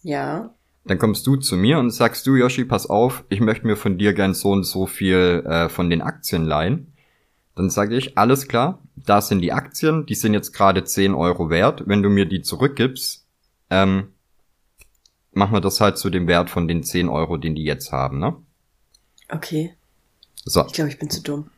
Ja. 0.02 0.52
Dann 0.84 0.98
kommst 0.98 1.26
du 1.26 1.36
zu 1.36 1.56
mir 1.56 1.78
und 1.78 1.90
sagst 1.90 2.26
du, 2.26 2.34
Yoshi, 2.34 2.64
pass 2.64 2.90
auf, 2.90 3.24
ich 3.28 3.40
möchte 3.40 3.66
mir 3.66 3.76
von 3.76 3.98
dir 3.98 4.14
gern 4.14 4.34
so 4.34 4.50
und 4.50 4.64
so 4.64 4.86
viel 4.86 5.44
äh, 5.46 5.68
von 5.68 5.90
den 5.90 6.02
Aktien 6.02 6.44
leihen. 6.44 6.92
Dann 7.54 7.70
sage 7.70 7.96
ich, 7.96 8.18
alles 8.18 8.48
klar, 8.48 8.82
da 8.96 9.20
sind 9.20 9.40
die 9.40 9.52
Aktien, 9.52 10.06
die 10.06 10.14
sind 10.14 10.34
jetzt 10.34 10.52
gerade 10.52 10.84
10 10.84 11.14
Euro 11.14 11.50
wert. 11.50 11.84
Wenn 11.86 12.02
du 12.02 12.08
mir 12.08 12.26
die 12.26 12.42
zurückgibst, 12.42 13.26
ähm, 13.70 14.08
machen 15.32 15.52
wir 15.52 15.60
das 15.60 15.80
halt 15.80 15.98
zu 15.98 16.10
dem 16.10 16.26
Wert 16.26 16.50
von 16.50 16.66
den 16.66 16.82
10 16.82 17.08
Euro, 17.08 17.36
den 17.36 17.54
die 17.54 17.64
jetzt 17.64 17.92
haben, 17.92 18.18
ne? 18.18 18.36
Okay. 19.28 19.74
So. 20.44 20.64
Ich 20.66 20.72
glaube, 20.72 20.90
ich 20.90 20.98
bin 20.98 21.10
zu 21.10 21.22
dumm. 21.22 21.50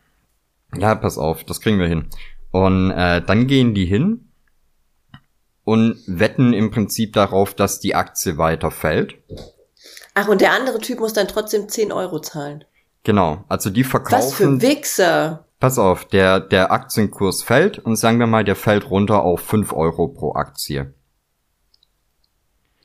Ja, 0.77 0.95
pass 0.95 1.19
auf, 1.19 1.45
das 1.45 1.61
kriegen 1.61 1.79
wir 1.79 1.89
hin. 1.89 2.09
Und 2.51 2.91
äh, 2.91 3.23
dann 3.23 3.47
gehen 3.47 3.75
die 3.75 3.87
hin 3.87 4.31
und 5.65 6.03
wetten 6.07 6.53
im 6.53 6.71
Prinzip 6.71 7.13
darauf, 7.13 7.55
dass 7.55 7.81
die 7.81 7.95
Aktie 7.95 8.39
weiter 8.39 8.71
fällt. 8.71 9.15
Ach, 10.15 10.29
und 10.29 10.41
der 10.41 10.53
andere 10.53 10.79
Typ 10.79 11.01
muss 11.01 11.13
dann 11.13 11.29
trotzdem 11.29 11.69
10 11.69 11.93
Euro 11.93 12.21
zahlen. 12.21 12.65
Genau, 13.05 13.45
also 13.49 13.71
die 13.71 13.85
verkaufen. 13.85 14.27
Was 14.27 14.35
für 14.35 14.61
Wichser! 14.61 15.47
Pass 15.59 15.79
auf, 15.79 16.07
der, 16.07 16.41
der 16.41 16.73
Aktienkurs 16.73 17.43
fällt 17.43 17.79
und 17.79 17.97
sagen 17.97 18.19
wir 18.19 18.27
mal, 18.27 18.45
der 18.45 18.57
fällt 18.57 18.91
runter 18.91 19.23
auf 19.23 19.41
5 19.41 19.73
Euro 19.73 20.09
pro 20.09 20.35
Aktie. 20.35 20.95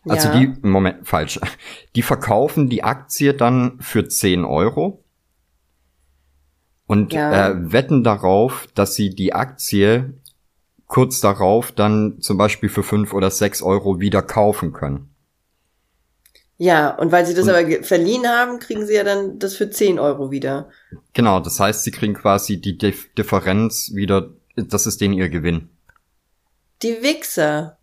Also 0.07 0.27
ja. 0.27 0.39
die, 0.39 0.67
Moment, 0.67 1.07
falsch. 1.07 1.39
Die 1.95 2.01
verkaufen 2.01 2.69
die 2.69 2.83
Aktie 2.83 3.33
dann 3.33 3.79
für 3.79 4.07
10 4.07 4.45
Euro 4.45 5.04
und 6.87 7.13
ja. 7.13 7.49
äh, 7.49 7.71
wetten 7.71 8.03
darauf, 8.03 8.67
dass 8.75 8.95
sie 8.95 9.09
die 9.09 9.33
Aktie 9.33 10.13
kurz 10.87 11.19
darauf 11.19 11.71
dann 11.71 12.21
zum 12.21 12.37
Beispiel 12.37 12.69
für 12.69 12.83
5 12.83 13.13
oder 13.13 13.31
6 13.31 13.61
Euro 13.63 13.99
wieder 13.99 14.21
kaufen 14.21 14.71
können. 14.71 15.09
Ja, 16.57 16.95
und 16.95 17.11
weil 17.11 17.25
sie 17.25 17.33
das 17.33 17.45
und, 17.45 17.49
aber 17.51 17.83
verliehen 17.83 18.27
haben, 18.27 18.59
kriegen 18.59 18.85
sie 18.85 18.93
ja 18.93 19.03
dann 19.03 19.39
das 19.39 19.55
für 19.55 19.69
10 19.69 19.99
Euro 19.99 20.31
wieder. 20.31 20.69
Genau, 21.13 21.39
das 21.39 21.59
heißt, 21.59 21.83
sie 21.83 21.91
kriegen 21.91 22.13
quasi 22.13 22.61
die 22.61 22.77
Dif 22.77 23.13
Differenz 23.15 23.91
wieder, 23.93 24.29
das 24.55 24.87
ist 24.87 25.01
denen 25.01 25.15
ihr 25.15 25.29
Gewinn. 25.29 25.69
Die 26.81 27.01
Wichser. 27.01 27.77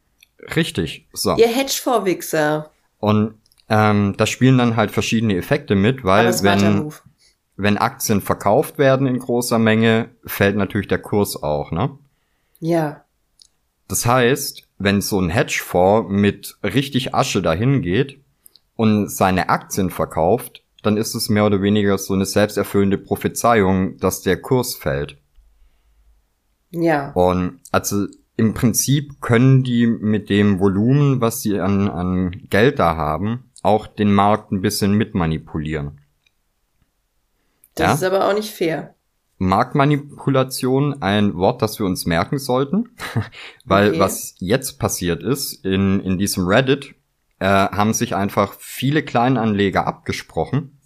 Richtig, 0.56 1.06
so. 1.12 1.36
Ihr 1.36 1.48
Hedgefonds-Wichser. 1.48 2.70
Und 2.98 3.34
ähm, 3.68 4.14
da 4.16 4.26
spielen 4.26 4.58
dann 4.58 4.76
halt 4.76 4.90
verschiedene 4.90 5.36
Effekte 5.36 5.74
mit, 5.74 6.04
weil 6.04 6.32
wenn, 6.42 6.92
wenn 7.56 7.78
Aktien 7.78 8.20
verkauft 8.20 8.78
werden 8.78 9.06
in 9.06 9.18
großer 9.18 9.58
Menge, 9.58 10.10
fällt 10.24 10.56
natürlich 10.56 10.88
der 10.88 10.98
Kurs 10.98 11.42
auch, 11.42 11.70
ne? 11.70 11.98
Ja. 12.60 13.04
Das 13.88 14.06
heißt, 14.06 14.68
wenn 14.78 15.00
so 15.00 15.20
ein 15.20 15.28
Hedgefonds 15.28 16.10
mit 16.10 16.56
richtig 16.62 17.14
Asche 17.14 17.42
dahin 17.42 17.82
geht, 17.82 18.22
und 18.76 19.08
seine 19.08 19.48
Aktien 19.48 19.90
verkauft, 19.90 20.64
dann 20.82 20.96
ist 20.96 21.14
es 21.14 21.28
mehr 21.28 21.46
oder 21.46 21.62
weniger 21.62 21.98
so 21.98 22.14
eine 22.14 22.26
selbsterfüllende 22.26 22.98
Prophezeiung, 22.98 23.96
dass 23.98 24.22
der 24.22 24.40
Kurs 24.40 24.74
fällt. 24.74 25.18
Ja. 26.70 27.12
Und 27.12 27.60
also 27.70 28.06
im 28.36 28.54
Prinzip 28.54 29.20
können 29.20 29.62
die 29.62 29.86
mit 29.86 30.30
dem 30.30 30.58
Volumen, 30.58 31.20
was 31.20 31.42
sie 31.42 31.60
an, 31.60 31.88
an 31.88 32.48
Geld 32.50 32.78
da 32.78 32.96
haben, 32.96 33.50
auch 33.62 33.86
den 33.86 34.12
Markt 34.12 34.50
ein 34.50 34.62
bisschen 34.62 34.94
mitmanipulieren. 34.94 36.00
Das 37.74 37.87
ja? 37.87 37.94
ist 37.94 38.02
aber 38.02 38.28
auch 38.28 38.35
nicht 38.35 38.50
fair. 38.50 38.94
Marktmanipulation 39.38 41.02
ein 41.02 41.35
Wort, 41.35 41.62
das 41.62 41.78
wir 41.78 41.87
uns 41.87 42.06
merken 42.06 42.38
sollten, 42.38 42.90
weil 43.64 43.90
okay. 43.90 43.98
was 43.98 44.35
jetzt 44.38 44.78
passiert 44.78 45.22
ist 45.22 45.64
in, 45.64 46.00
in 46.00 46.16
diesem 46.16 46.46
Reddit, 46.46 46.94
äh, 47.40 47.46
haben 47.46 47.92
sich 47.92 48.14
einfach 48.14 48.54
viele 48.58 49.02
Kleinanleger 49.02 49.87
abgesprochen 49.87 50.78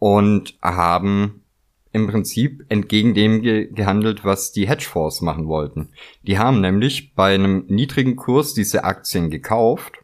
und 0.00 0.58
haben 0.60 1.44
im 1.92 2.08
Prinzip 2.08 2.64
entgegen 2.70 3.14
dem 3.14 3.42
ge 3.42 3.70
gehandelt, 3.70 4.24
was 4.24 4.50
die 4.50 4.66
Hedgefonds 4.66 5.20
machen 5.20 5.46
wollten. 5.46 5.90
Die 6.22 6.38
haben 6.38 6.60
nämlich 6.60 7.14
bei 7.14 7.34
einem 7.34 7.66
niedrigen 7.68 8.16
Kurs 8.16 8.54
diese 8.54 8.82
Aktien 8.82 9.30
gekauft 9.30 10.01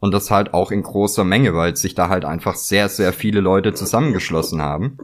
und 0.00 0.12
das 0.12 0.30
halt 0.30 0.54
auch 0.54 0.70
in 0.70 0.82
großer 0.82 1.24
Menge, 1.24 1.54
weil 1.54 1.76
sich 1.76 1.94
da 1.94 2.08
halt 2.08 2.24
einfach 2.24 2.54
sehr, 2.54 2.88
sehr 2.88 3.12
viele 3.12 3.40
Leute 3.40 3.74
zusammengeschlossen 3.74 4.62
haben. 4.62 4.98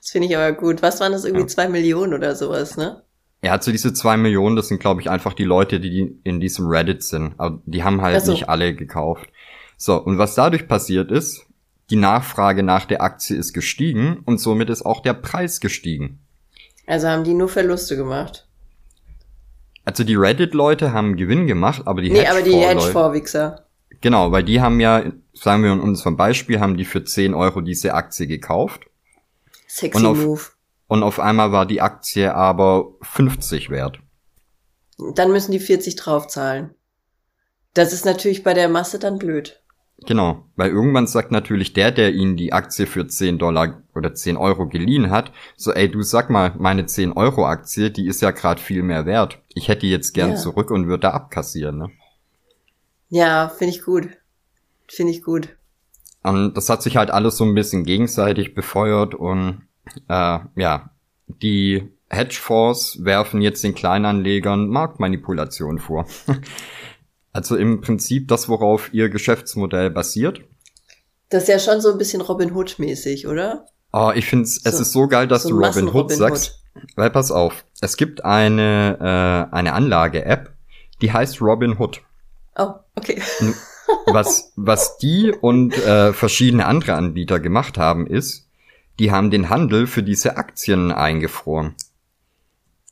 Das 0.00 0.10
finde 0.10 0.28
ich 0.28 0.36
aber 0.36 0.52
gut. 0.52 0.82
Was 0.82 1.00
waren 1.00 1.12
das 1.12 1.24
irgendwie 1.24 1.44
ja. 1.44 1.48
zwei 1.48 1.68
Millionen 1.68 2.14
oder 2.14 2.34
sowas, 2.34 2.76
ne? 2.76 3.02
Ja, 3.42 3.52
also 3.52 3.70
diese 3.70 3.92
zwei 3.94 4.16
Millionen, 4.16 4.56
das 4.56 4.68
sind, 4.68 4.80
glaube 4.80 5.00
ich, 5.00 5.08
einfach 5.08 5.32
die 5.32 5.44
Leute, 5.44 5.80
die 5.80 6.18
in 6.24 6.40
diesem 6.40 6.66
Reddit 6.66 7.02
sind. 7.02 7.34
Aber 7.38 7.60
die 7.64 7.84
haben 7.84 8.02
halt 8.02 8.22
so. 8.22 8.32
nicht 8.32 8.48
alle 8.48 8.74
gekauft. 8.74 9.30
So, 9.76 9.96
und 9.96 10.18
was 10.18 10.34
dadurch 10.34 10.68
passiert 10.68 11.10
ist, 11.10 11.46
die 11.88 11.96
Nachfrage 11.96 12.62
nach 12.62 12.84
der 12.84 13.02
Aktie 13.02 13.36
ist 13.36 13.54
gestiegen 13.54 14.20
und 14.26 14.38
somit 14.38 14.68
ist 14.68 14.84
auch 14.84 15.00
der 15.00 15.14
Preis 15.14 15.60
gestiegen. 15.60 16.20
Also 16.86 17.08
haben 17.08 17.24
die 17.24 17.34
nur 17.34 17.48
Verluste 17.48 17.96
gemacht. 17.96 18.46
Also 19.84 20.04
die 20.04 20.16
Reddit-Leute 20.16 20.92
haben 20.92 21.16
Gewinn 21.16 21.46
gemacht, 21.46 21.82
aber 21.86 22.02
die 22.02 22.10
Nee, 22.10 22.26
aber 22.26 22.42
die 22.42 22.52
Hedgefonds-Wichser. 22.52 23.64
Genau, 24.00 24.32
weil 24.32 24.44
die 24.44 24.60
haben 24.60 24.80
ja, 24.80 25.04
sagen 25.34 25.62
wir 25.62 25.72
in 25.72 25.80
unserem 25.80 26.16
Beispiel, 26.16 26.60
haben 26.60 26.76
die 26.76 26.84
für 26.84 27.04
10 27.04 27.34
Euro 27.34 27.60
diese 27.60 27.94
Aktie 27.94 28.26
gekauft. 28.26 28.86
Sexy 29.68 29.98
und 29.98 30.06
auf, 30.06 30.18
Move. 30.18 30.42
Und 30.88 31.02
auf 31.02 31.20
einmal 31.20 31.52
war 31.52 31.66
die 31.66 31.80
Aktie 31.80 32.34
aber 32.34 32.92
50 33.02 33.70
wert. 33.70 34.00
Dann 35.14 35.32
müssen 35.32 35.52
die 35.52 35.60
40 35.60 35.96
draufzahlen. 35.96 36.74
Das 37.74 37.92
ist 37.92 38.04
natürlich 38.04 38.42
bei 38.42 38.54
der 38.54 38.68
Masse 38.68 38.98
dann 38.98 39.18
blöd. 39.18 39.60
Genau, 40.06 40.46
weil 40.56 40.70
irgendwann 40.70 41.06
sagt 41.06 41.30
natürlich 41.30 41.74
der, 41.74 41.90
der 41.92 42.12
ihnen 42.12 42.36
die 42.36 42.52
Aktie 42.52 42.86
für 42.86 43.06
10 43.06 43.38
Dollar 43.38 43.82
oder 43.94 44.14
10 44.14 44.36
Euro 44.36 44.66
geliehen 44.66 45.10
hat, 45.10 45.30
so 45.56 45.72
ey, 45.72 45.90
du 45.90 46.02
sag 46.02 46.30
mal, 46.30 46.54
meine 46.58 46.86
10 46.86 47.12
Euro 47.12 47.46
Aktie, 47.46 47.90
die 47.90 48.06
ist 48.06 48.22
ja 48.22 48.30
gerade 48.30 48.60
viel 48.60 48.82
mehr 48.82 49.04
wert. 49.04 49.42
Ich 49.54 49.68
hätte 49.68 49.82
die 49.82 49.90
jetzt 49.90 50.14
gern 50.14 50.30
ja. 50.30 50.36
zurück 50.36 50.70
und 50.70 50.86
würde 50.86 51.02
da 51.02 51.10
abkassieren, 51.10 51.78
ne? 51.78 51.90
Ja, 53.10 53.48
finde 53.48 53.74
ich 53.74 53.82
gut. 53.82 54.08
Finde 54.88 55.12
ich 55.12 55.22
gut. 55.22 55.50
Und 56.22 56.54
das 56.54 56.68
hat 56.68 56.82
sich 56.82 56.96
halt 56.96 57.10
alles 57.10 57.36
so 57.36 57.44
ein 57.44 57.54
bisschen 57.54 57.84
gegenseitig 57.84 58.54
befeuert 58.54 59.14
und 59.14 59.62
äh, 60.08 60.38
ja, 60.56 60.90
die 61.26 61.90
Hedgefonds 62.08 63.04
werfen 63.04 63.40
jetzt 63.40 63.62
den 63.64 63.74
Kleinanlegern 63.74 64.68
Marktmanipulation 64.68 65.78
vor. 65.78 66.06
also 67.32 67.56
im 67.56 67.80
Prinzip 67.80 68.28
das, 68.28 68.48
worauf 68.48 68.92
ihr 68.92 69.08
Geschäftsmodell 69.08 69.90
basiert. 69.90 70.42
Das 71.30 71.44
ist 71.44 71.48
ja 71.48 71.58
schon 71.58 71.80
so 71.80 71.92
ein 71.92 71.98
bisschen 71.98 72.20
Robin 72.20 72.54
Hood 72.54 72.78
mäßig, 72.78 73.26
oder? 73.26 73.66
Oh, 73.92 74.12
ich 74.14 74.26
finde 74.26 74.46
so, 74.46 74.60
es 74.64 74.80
ist 74.80 74.92
so 74.92 75.06
geil, 75.06 75.28
dass 75.28 75.44
so 75.44 75.50
du 75.50 75.64
Robin 75.64 75.86
Hood 75.88 75.94
Robin 75.94 76.16
sagst. 76.16 76.60
Hood. 76.74 76.84
Weil 76.96 77.10
pass 77.10 77.30
auf, 77.30 77.64
es 77.80 77.96
gibt 77.96 78.24
eine 78.24 78.98
äh, 79.00 79.54
eine 79.54 79.72
Anlage-App, 79.72 80.52
die 81.00 81.12
heißt 81.12 81.40
Robin 81.40 81.78
Hood. 81.78 82.02
Oh, 82.56 82.74
okay. 82.96 83.20
was 84.06 84.52
was 84.56 84.98
die 84.98 85.32
und 85.32 85.76
äh, 85.76 86.12
verschiedene 86.12 86.66
andere 86.66 86.94
Anbieter 86.94 87.40
gemacht 87.40 87.78
haben, 87.78 88.06
ist, 88.06 88.48
die 88.98 89.10
haben 89.10 89.30
den 89.30 89.48
Handel 89.48 89.86
für 89.86 90.02
diese 90.02 90.36
Aktien 90.36 90.92
eingefroren. 90.92 91.74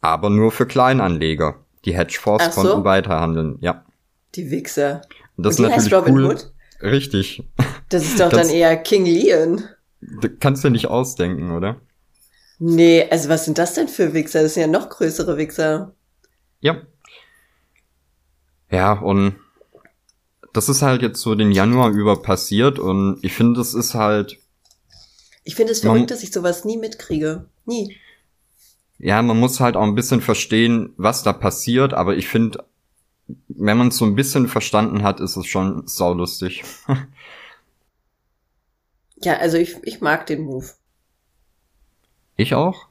Aber 0.01 0.31
nur 0.31 0.53
für 0.53 0.66
Kleinanleger. 0.66 1.57
Die 1.85 1.97
Hedgefonds 1.97 2.55
so? 2.55 2.62
konnten 2.62 2.85
weiterhandeln, 2.85 3.59
ja. 3.61 3.85
Die 4.35 4.51
Wichser. 4.51 5.03
Und 5.37 5.47
das 5.47 5.59
Und 5.59 5.66
ist 5.66 5.71
natürlich 5.71 5.94
Robin 5.94 6.14
cool. 6.14 6.27
Hood? 6.27 6.53
Richtig. 6.83 7.42
Das 7.88 8.05
ist 8.05 8.21
doch 8.21 8.31
dann 8.31 8.49
eher 8.49 8.77
King 8.77 9.05
Leon. 9.05 9.64
Kannst 10.40 10.62
du 10.62 10.71
nicht 10.71 10.87
ausdenken, 10.87 11.51
oder? 11.53 11.81
Nee, 12.59 13.07
also 13.11 13.29
was 13.29 13.44
sind 13.44 13.59
das 13.59 13.75
denn 13.75 13.88
für 13.88 14.14
Wichser? 14.14 14.42
Das 14.42 14.55
sind 14.55 14.61
ja 14.62 14.66
noch 14.66 14.88
größere 14.88 15.37
Wichser. 15.37 15.94
Ja. 16.61 16.83
Ja, 18.71 18.92
und 18.92 19.37
das 20.59 20.68
ist 20.68 20.83
halt 20.83 21.03
jetzt 21.03 21.21
so 21.21 21.37
den 21.37 21.53
Januar 21.53 21.90
über 21.90 22.21
passiert 22.21 22.81
und 22.81 23.21
ich 23.23 23.33
finde, 23.33 23.61
das 23.61 23.75
ist 23.75 23.94
halt 23.94 24.40
ich 25.44 25.55
finde 25.55 25.71
es 25.71 25.83
verrückt, 25.83 26.01
man, 26.01 26.07
dass 26.09 26.25
ich 26.25 26.33
sowas 26.33 26.64
nie 26.64 26.77
mitkriege. 26.77 27.49
Nie. 27.64 27.97
Ja, 28.99 29.23
man 29.23 29.38
muss 29.38 29.61
halt 29.61 29.77
auch 29.77 29.85
ein 29.85 29.94
bisschen 29.94 30.21
verstehen, 30.21 30.94
was 30.97 31.23
da 31.23 31.33
passiert, 31.33 31.94
aber 31.94 32.16
ich 32.16 32.27
finde, 32.27 32.64
wenn 33.47 33.79
man 33.79 33.88
es 33.88 33.99
so 33.99 34.05
ein 34.05 34.16
bisschen 34.16 34.49
verstanden 34.49 35.05
hat, 35.05 35.21
ist 35.21 35.37
es 35.37 35.47
schon 35.47 35.87
saulustig. 35.87 36.64
ja, 39.23 39.37
also 39.37 39.59
ich, 39.59 39.77
ich 39.85 40.01
mag 40.01 40.27
den 40.27 40.42
Move. 40.42 40.66
Ich 42.35 42.57
auch. 42.57 42.88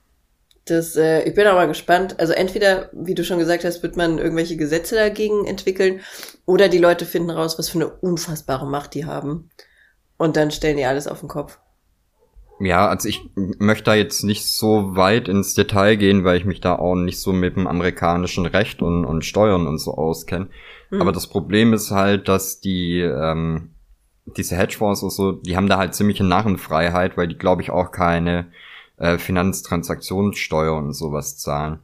Das, 0.67 0.95
äh, 0.95 1.23
ich 1.23 1.33
bin 1.33 1.47
auch 1.47 1.53
mal 1.53 1.67
gespannt. 1.67 2.19
Also 2.19 2.33
entweder, 2.33 2.89
wie 2.93 3.15
du 3.15 3.23
schon 3.23 3.39
gesagt 3.39 3.63
hast, 3.63 3.83
wird 3.83 3.97
man 3.97 4.17
irgendwelche 4.17 4.57
Gesetze 4.57 4.95
dagegen 4.95 5.45
entwickeln 5.45 6.01
oder 6.45 6.69
die 6.69 6.77
Leute 6.77 7.05
finden 7.05 7.29
raus, 7.29 7.57
was 7.57 7.69
für 7.69 7.79
eine 7.79 7.89
unfassbare 7.89 8.67
Macht 8.67 8.93
die 8.93 9.05
haben. 9.05 9.49
Und 10.17 10.35
dann 10.35 10.51
stellen 10.51 10.77
die 10.77 10.85
alles 10.85 11.07
auf 11.07 11.19
den 11.19 11.29
Kopf. 11.29 11.59
Ja, 12.59 12.87
also 12.87 13.07
ich 13.07 13.21
möchte 13.35 13.83
da 13.83 13.95
jetzt 13.95 14.23
nicht 14.23 14.45
so 14.45 14.95
weit 14.95 15.27
ins 15.27 15.53
Detail 15.53 15.95
gehen, 15.95 16.23
weil 16.23 16.37
ich 16.37 16.45
mich 16.45 16.59
da 16.59 16.75
auch 16.75 16.95
nicht 16.95 17.21
so 17.21 17.31
mit 17.31 17.55
dem 17.55 17.67
amerikanischen 17.67 18.47
Recht 18.47 18.81
und, 18.81 19.05
und 19.05 19.23
Steuern 19.25 19.67
und 19.67 19.77
so 19.77 19.93
auskenne. 19.93 20.47
Mhm. 20.89 21.01
Aber 21.01 21.11
das 21.11 21.27
Problem 21.27 21.73
ist 21.73 21.91
halt, 21.91 22.27
dass 22.27 22.59
die 22.59 22.99
ähm, 22.99 23.75
diese 24.35 24.57
Hedgefonds 24.57 25.03
und 25.03 25.11
so, 25.11 25.31
die 25.33 25.55
haben 25.55 25.69
da 25.69 25.77
halt 25.77 25.95
ziemliche 25.95 26.23
Narrenfreiheit, 26.23 27.15
weil 27.15 27.27
die, 27.27 27.37
glaube 27.37 27.61
ich, 27.61 27.69
auch 27.69 27.91
keine 27.91 28.47
äh, 28.97 29.17
Finanztransaktionssteuer 29.17 30.75
und 30.75 30.93
sowas 30.93 31.37
zahlen. 31.37 31.79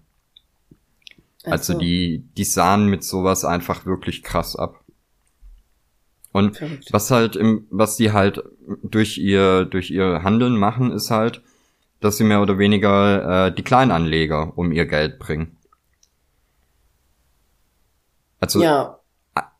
Also 1.43 1.73
so. 1.73 1.79
die, 1.79 2.25
die 2.37 2.43
sahen 2.43 2.87
mit 2.87 3.03
sowas 3.03 3.45
einfach 3.45 3.85
wirklich 3.85 4.23
krass 4.23 4.55
ab. 4.55 4.83
Und 6.31 6.57
Verrückt. 6.57 6.91
was 6.91 7.11
halt 7.11 7.35
im, 7.35 7.67
was 7.69 7.95
sie 7.95 8.11
halt 8.11 8.43
durch 8.81 9.17
ihr, 9.17 9.65
durch 9.65 9.91
ihr 9.91 10.23
Handeln 10.23 10.57
machen, 10.57 10.91
ist 10.91 11.11
halt, 11.11 11.43
dass 11.99 12.17
sie 12.17 12.23
mehr 12.23 12.41
oder 12.41 12.57
weniger 12.57 13.47
äh, 13.47 13.53
die 13.53 13.63
Kleinanleger 13.63 14.57
um 14.57 14.71
ihr 14.71 14.85
Geld 14.85 15.19
bringen. 15.19 15.57
Also 18.39 18.61
ja. 18.61 18.99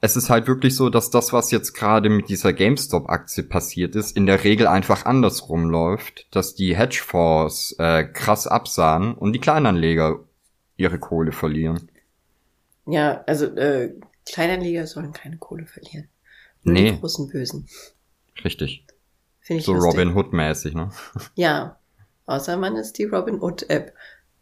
Es 0.02 0.16
ist 0.16 0.30
halt 0.30 0.48
wirklich 0.48 0.76
so, 0.76 0.90
dass 0.90 1.10
das, 1.10 1.34
was 1.34 1.50
jetzt 1.52 1.74
gerade 1.74 2.10
mit 2.10 2.30
dieser 2.30 2.54
GameStop-Aktie 2.54 3.44
passiert 3.44 3.96
ist, 3.96 4.16
in 4.16 4.26
der 4.26 4.44
Regel 4.44 4.68
einfach 4.68 5.06
andersrum 5.06 5.70
läuft, 5.70 6.28
dass 6.36 6.56
die 6.56 6.76
Hedgefonds 6.76 7.76
äh, 7.80 8.04
krass 8.04 8.46
absahen 8.46 9.16
und 9.16 9.34
die 9.34 9.40
Kleinanleger 9.40 10.20
ihre 10.76 11.00
Kohle 11.00 11.32
verlieren. 11.32 11.90
Ja, 12.86 13.24
also 13.26 13.46
äh, 13.46 13.94
Kleinanleger 14.26 14.88
sollen 14.88 15.14
keine 15.14 15.38
Kohle 15.38 15.66
verlieren. 15.66 16.10
Nur 16.64 16.74
nee. 16.74 16.92
die 16.92 17.00
großen 17.00 17.30
Bösen. 17.30 17.68
Richtig. 18.44 18.86
Finde 19.40 19.60
ich 19.60 19.66
So 19.66 19.74
lustig. 19.74 19.94
Robin 19.94 20.16
Hood-mäßig, 20.16 20.74
ne? 20.74 20.92
Ja. 21.36 21.80
Außer 22.26 22.58
man 22.58 22.76
ist 22.76 22.98
die 22.98 23.06
Robin 23.06 23.42
Hood-App. 23.42 23.94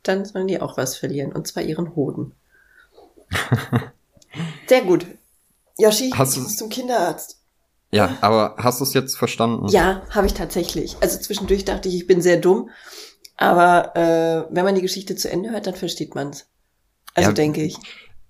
Dann 0.04 0.26
sollen 0.26 0.48
die 0.48 0.60
auch 0.60 0.78
was 0.78 0.98
verlieren. 0.98 1.32
Und 1.32 1.48
zwar 1.48 1.63
ihren 1.63 1.96
Hoden. 1.96 2.34
Sehr 4.67 4.82
gut. 4.82 5.06
Yoshi, 5.82 6.12
hast 6.15 6.38
muss 6.38 6.58
zum 6.58 6.70
Kinderarzt. 6.70 7.38
Ja, 7.91 8.17
aber 8.22 8.56
hast 8.58 8.80
du 8.80 8.86
es 8.86 8.94
jetzt 8.94 9.17
verstanden? 9.17 9.67
Ja, 9.70 10.04
habe 10.12 10.28
ich 10.28 10.34
tatsächlich. 10.34 10.96
Also 11.02 11.20
zwischendurch 11.20 11.65
dachte 11.65 11.89
ich, 11.89 11.96
ich 11.96 12.08
bin 12.08 12.22
sehr 12.22 12.38
dumm. 12.38 12.70
Aber 13.36 13.96
äh, 13.96 14.46
wenn 14.54 14.63
man 14.63 14.76
die 14.76 14.82
Geschichte 14.82 15.15
zu 15.15 15.30
Ende 15.30 15.50
hört, 15.50 15.67
dann 15.67 15.76
versteht 15.76 16.15
man's. 16.15 16.46
Also 17.15 17.32
ja, 17.32 17.34
denke 17.34 17.63
ich. 17.63 17.76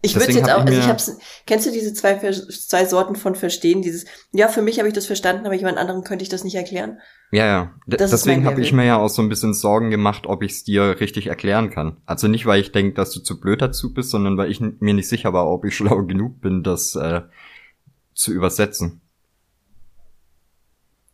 Ich 0.02 0.16
würde 0.16 0.32
jetzt 0.32 0.50
auch, 0.50 0.66
also 0.66 0.80
ich 0.80 0.88
hab's, 0.88 1.18
kennst 1.46 1.68
du 1.68 1.72
diese 1.72 1.94
zwei, 1.94 2.16
zwei 2.16 2.86
Sorten 2.86 3.16
von 3.16 3.36
Verstehen? 3.36 3.84
Dieses, 3.84 4.06
ja, 4.32 4.48
für 4.48 4.64
mich 4.64 4.80
habe 4.80 4.88
ich 4.88 4.96
das 4.96 5.06
verstanden, 5.06 5.46
aber 5.46 5.54
jemand 5.54 5.78
anderen 5.78 6.04
könnte 6.04 6.24
ich 6.24 6.30
das 6.30 6.44
nicht 6.44 6.56
erklären. 6.56 7.00
Ja, 7.32 7.46
ja. 7.46 7.72
D 7.88 7.96
das 7.96 8.12
Deswegen 8.12 8.46
habe 8.46 8.62
ich 8.62 8.74
mir 8.74 8.86
ja 8.86 8.98
auch 8.98 9.08
so 9.08 9.22
ein 9.22 9.30
bisschen 9.30 9.54
Sorgen 9.54 9.89
gemacht, 9.89 10.28
ob 10.28 10.44
ich 10.44 10.52
es 10.52 10.63
dir 10.65 11.00
richtig 11.00 11.28
erklären 11.28 11.70
kann. 11.70 11.98
Also 12.06 12.28
nicht, 12.28 12.46
weil 12.46 12.60
ich 12.60 12.74
denke, 12.74 12.94
dass 12.94 13.12
du 13.12 13.22
zu 13.22 13.39
blöd 13.39 13.62
dazu 13.62 13.94
bist, 13.94 14.10
sondern 14.10 14.38
weil 14.38 14.52
ich 14.52 14.60
mir 14.60 14.94
nicht 14.94 15.08
sicher 15.08 15.32
war, 15.32 15.50
ob 15.50 15.63
ich 15.63 15.76
schlau 15.78 16.04
genug 16.04 16.41
bin, 16.41 16.62
das 16.62 16.96
äh, 16.96 17.22
zu 18.13 18.34
übersetzen. 18.34 19.02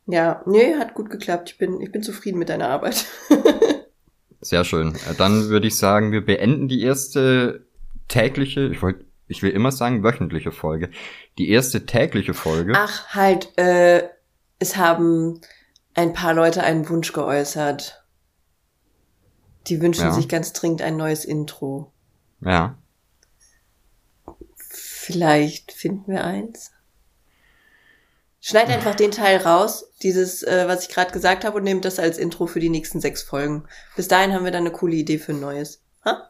Ja, 0.07 0.41
nee, 0.45 0.75
hat 0.75 0.95
gut 0.95 1.09
geklappt. 1.09 1.51
Ich 1.51 1.57
bin, 1.59 1.81
ich 1.81 1.91
bin 1.91 2.01
zufrieden 2.01 2.39
mit 2.39 2.49
deiner 2.49 2.69
Arbeit. 2.69 3.05
Sehr 4.41 4.63
schön. 4.63 4.95
Äh, 4.95 5.13
dann 5.17 5.49
würde 5.49 5.67
ich 5.67 5.77
sagen, 5.77 6.11
wir 6.11 6.25
beenden 6.25 6.67
die 6.67 6.81
erste 6.81 7.67
tägliche, 8.07 8.67
ich 8.67 8.81
wollte, 8.81 9.05
ich 9.27 9.43
will 9.43 9.51
immer 9.51 9.71
sagen 9.71 10.03
wöchentliche 10.03 10.51
Folge. 10.51 10.89
Die 11.37 11.49
erste 11.49 11.85
tägliche 11.85 12.33
Folge. 12.33 12.73
Ach, 12.75 13.09
halt, 13.09 13.55
äh, 13.57 14.03
es 14.59 14.77
haben 14.77 15.41
ein 15.97 16.13
paar 16.13 16.33
Leute 16.33 16.63
einen 16.63 16.87
Wunsch 16.89 17.11
geäußert. 17.11 18.05
Die 19.65 19.81
wünschen 19.81 20.05
ja. 20.05 20.11
sich 20.11 20.29
ganz 20.29 20.53
dringend 20.53 20.81
ein 20.81 20.95
neues 20.95 21.25
Intro. 21.25 21.91
Ja. 22.39 22.77
Vielleicht 24.55 25.71
finden 25.71 26.11
wir 26.11 26.23
eins. 26.23 26.71
Schneid 28.39 28.69
einfach 28.69 28.93
den 28.93 29.09
Teil 29.11 29.37
raus, 29.37 29.91
dieses, 30.03 30.43
äh, 30.43 30.65
was 30.67 30.83
ich 30.83 30.89
gerade 30.93 31.11
gesagt 31.11 31.43
habe, 31.43 31.57
und 31.57 31.63
nehmt 31.63 31.83
das 31.83 31.97
als 31.97 32.19
Intro 32.19 32.45
für 32.45 32.59
die 32.59 32.69
nächsten 32.69 33.01
sechs 33.01 33.23
Folgen. 33.23 33.65
Bis 33.95 34.07
dahin 34.07 34.33
haben 34.33 34.45
wir 34.45 34.51
dann 34.51 34.67
eine 34.67 34.71
coole 34.71 34.95
Idee 34.95 35.17
für 35.17 35.33
ein 35.33 35.39
neues. 35.39 35.81
Ha? 36.05 36.29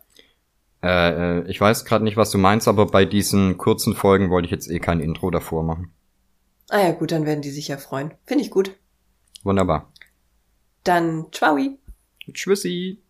Äh, 0.81 1.39
äh, 1.39 1.51
ich 1.51 1.59
weiß 1.59 1.83
gerade 1.83 2.05
nicht, 2.05 2.15
was 2.15 2.31
du 2.31 2.37
meinst, 2.37 2.69
aber 2.69 2.87
bei 2.87 3.03
diesen 3.03 3.57
kurzen 3.57 3.93
Folgen 3.95 4.29
wollte 4.29 4.45
ich 4.45 4.51
jetzt 4.51 4.71
eh 4.71 4.79
kein 4.79 5.01
Intro 5.01 5.29
davor 5.29 5.63
machen. 5.63 5.91
Ah 6.69 6.79
ja, 6.79 6.91
gut, 6.91 7.11
dann 7.11 7.25
werden 7.25 7.41
die 7.41 7.51
sich 7.51 7.67
ja 7.67 7.77
freuen. 7.77 8.13
Finde 8.25 8.45
ich 8.45 8.49
gut. 8.49 8.71
Wunderbar. 9.43 9.91
Dann, 10.83 11.27
ciao. 11.31 11.57
Tschüssi. 12.33 13.01